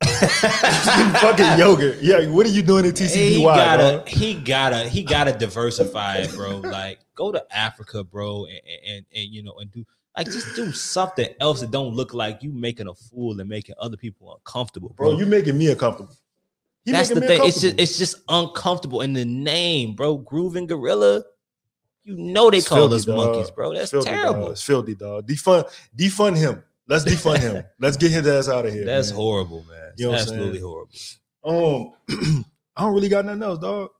[0.02, 1.98] Fucking yogurt.
[2.00, 3.36] Yeah, what are you doing at TCBY?
[3.36, 4.08] he gotta, dog?
[4.08, 6.58] he gotta, he gotta diversify it, bro.
[6.58, 9.84] Like, go to Africa, bro, and, and and you know, and do
[10.16, 13.74] like just do something else that don't look like you making a fool and making
[13.78, 15.10] other people uncomfortable, bro.
[15.10, 16.16] Bro, you making me uncomfortable.
[16.84, 17.40] You That's the thing.
[17.44, 17.82] It's just, uncomfortable.
[17.82, 20.16] it's just uncomfortable in the name, bro.
[20.16, 21.22] Grooving gorilla.
[22.04, 23.16] You know they It's call filthy, us dog.
[23.16, 23.74] monkeys, bro.
[23.74, 24.40] That's filthy, terrible.
[24.44, 24.52] Dog.
[24.52, 25.26] It's filthy, dog.
[25.28, 26.64] Defund, defund him.
[26.90, 27.64] Let's defund him.
[27.78, 28.84] Let's get his ass out of here.
[28.84, 29.16] That's man.
[29.16, 29.92] horrible, man.
[29.96, 30.92] You know Absolutely horrible.
[31.44, 31.92] Um,
[32.76, 33.90] I don't really got nothing else, dog.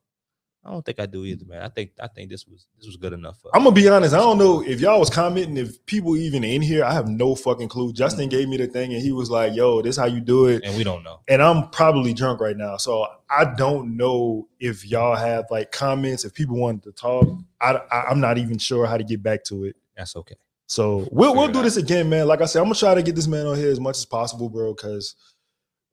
[0.65, 1.63] I don't think I do either, man.
[1.63, 3.39] I think I think this was this was good enough.
[3.41, 4.13] For I'm gonna be honest.
[4.13, 6.85] I don't know if y'all was commenting, if people even in here.
[6.85, 7.95] I have no fucking clue.
[7.95, 10.47] Justin gave me the thing, and he was like, "Yo, this is how you do
[10.47, 11.21] it." and we don't know.
[11.29, 16.27] And I'm probably drunk right now, so I don't know if y'all have like comments.
[16.27, 17.27] If people wanted to talk,
[17.61, 19.77] I, I am not even sure how to get back to it.
[19.97, 20.37] That's okay.
[20.71, 22.29] So we'll we'll do this again, man.
[22.29, 24.07] Like I said, I'm gonna try to get this man on here as much as
[24.07, 24.73] possible, bro.
[24.73, 25.17] Because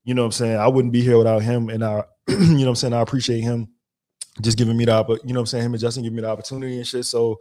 [0.04, 0.58] you know what I'm saying.
[0.58, 2.94] I wouldn't be here without him, and I, you know what I'm saying.
[2.94, 3.70] I appreciate him
[4.40, 5.66] just giving me the, oppo- you know what I'm saying.
[5.66, 7.06] Him and Justin giving me the opportunity and shit.
[7.06, 7.40] So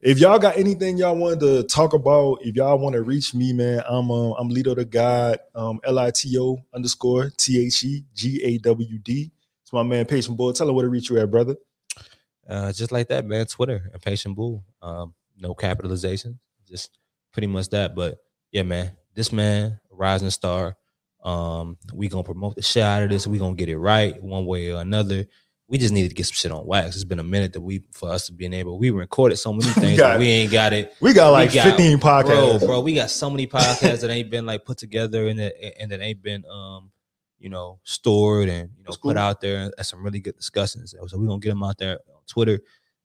[0.00, 3.52] if y'all got anything y'all wanted to talk about, if y'all want to reach me,
[3.52, 7.84] man, I'm um, I'm Lito the God, um, L I T O underscore T H
[7.84, 9.30] E G A W D.
[9.62, 10.54] It's my man, Patient Bull.
[10.54, 11.56] Tell him where to reach you at, brother.
[12.48, 13.44] Uh, just like that, man.
[13.44, 14.64] Twitter, impatient bull.
[14.80, 16.40] Um, no capitalization,
[16.70, 16.96] just
[17.32, 17.94] pretty much that.
[17.94, 18.18] But
[18.52, 20.76] yeah, man, this man, rising star.
[21.22, 23.26] Um, we gonna promote the shit out of this.
[23.26, 25.26] We gonna get it right one way or another.
[25.68, 26.96] We just needed to get some shit on wax.
[26.96, 28.78] It's been a minute that we for us to being able.
[28.78, 30.94] We recorded so many things, got we ain't got it.
[31.00, 32.66] We got like We got- 15 podcasts.
[32.66, 35.90] bro, we got so many podcasts that ain't been like put together and that and
[35.92, 36.90] that ain't been um,
[37.38, 40.92] you know, stored and you know That's put out there and some really good discussions.
[41.08, 42.60] So we're gonna get them out there on Twitter.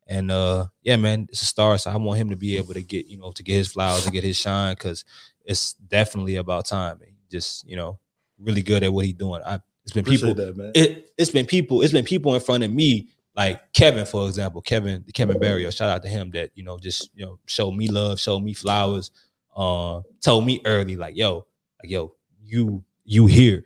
[0.08, 1.78] And uh yeah, man, it's a star.
[1.78, 4.06] So I want him to be able to get, you know, to get his flowers
[4.06, 5.04] and get his shine because
[5.44, 7.00] it's definitely about time.
[7.02, 8.00] And just, you know,
[8.40, 9.42] really good at what he's doing.
[9.46, 10.72] I it's been people that, man.
[10.74, 14.62] it it's been people it's been people in front of me like Kevin for example
[14.62, 17.88] Kevin Kevin Barrio, shout out to him that you know just you know showed me
[17.88, 19.12] love showed me flowers
[19.56, 21.46] uh told me early like yo
[21.82, 23.64] like yo you you here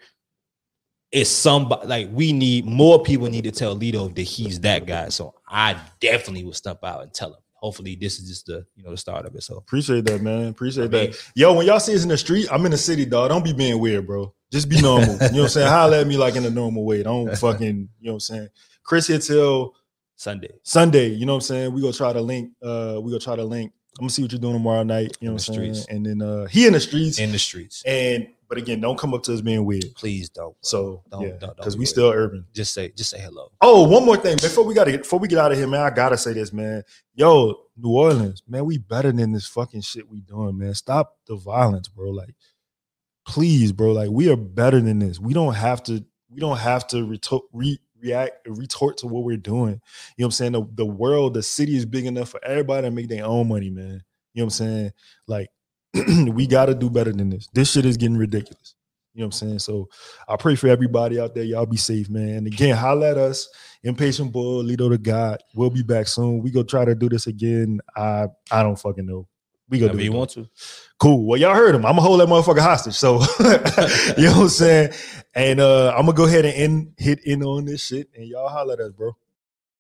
[1.11, 5.09] it's somebody like we need more people need to tell Lito that he's that guy
[5.09, 8.83] so I definitely will step out and tell him hopefully this is just the you
[8.83, 10.47] know the start of it so Appreciate that, man.
[10.47, 11.31] Appreciate I mean, that.
[11.35, 13.29] Yo, when y'all see us in the street, I'm in the city, dog.
[13.29, 14.33] Don't be being weird, bro.
[14.51, 15.13] Just be normal.
[15.13, 15.67] you know what I'm saying?
[15.67, 17.03] Holler at me like in a normal way.
[17.03, 18.47] Don't fucking, you know what I'm saying?
[18.83, 19.75] Chris here till
[20.15, 21.07] Sunday Sunday.
[21.09, 21.73] You know what I'm saying?
[21.73, 22.51] We gonna try to link.
[22.61, 23.71] Uh, we gonna try to link.
[23.99, 25.17] I'm gonna see what you're doing tomorrow night.
[25.19, 25.73] You know In what I'm saying?
[25.75, 25.87] streets.
[25.89, 27.19] And then uh he in the streets.
[27.19, 29.85] in the streets and but again, don't come up to us being weird.
[29.95, 30.55] please don't.
[30.61, 32.45] So Don't- yeah, don't- don't because we still urban.
[32.51, 35.27] just say just say hello Oh, one more thing before we gotta get before we
[35.29, 35.81] get out of here, man.
[35.81, 36.83] I gotta say this, man.
[37.15, 40.73] Yo, New Orleans, man, we better than this fucking shit we doing, man.
[40.73, 42.09] Stop the violence, bro.
[42.09, 42.35] Like,
[43.25, 43.91] please, bro.
[43.93, 45.19] Like, we are better than this.
[45.19, 46.03] We don't have to.
[46.31, 49.73] We don't have to reto- re- react retort to what we're doing.
[49.73, 50.51] You know what I'm saying?
[50.53, 53.69] The, the world, the city is big enough for everybody to make their own money,
[53.71, 54.03] man.
[54.33, 54.91] You know what I'm saying?
[55.27, 55.49] Like,
[56.33, 57.47] we got to do better than this.
[57.53, 58.75] This shit is getting ridiculous.
[59.13, 59.59] You know what I'm saying?
[59.59, 59.89] So
[60.27, 61.43] I pray for everybody out there.
[61.43, 62.29] Y'all be safe, man.
[62.29, 63.49] And again, holla at us.
[63.83, 65.39] Impatient Bull, Lito the God.
[65.55, 66.41] We'll be back soon.
[66.41, 67.79] We go try to do this again.
[67.95, 69.27] I I don't fucking know.
[69.67, 70.49] We go Whenever do you want to
[70.99, 71.25] Cool.
[71.25, 71.85] Well, y'all heard him.
[71.85, 72.95] I'm gonna hold that motherfucker hostage.
[72.95, 73.21] So
[74.17, 74.93] you know what I'm saying?
[75.33, 78.09] And uh I'm gonna go ahead and end, hit in on this shit.
[78.15, 79.15] And y'all holla at us, bro.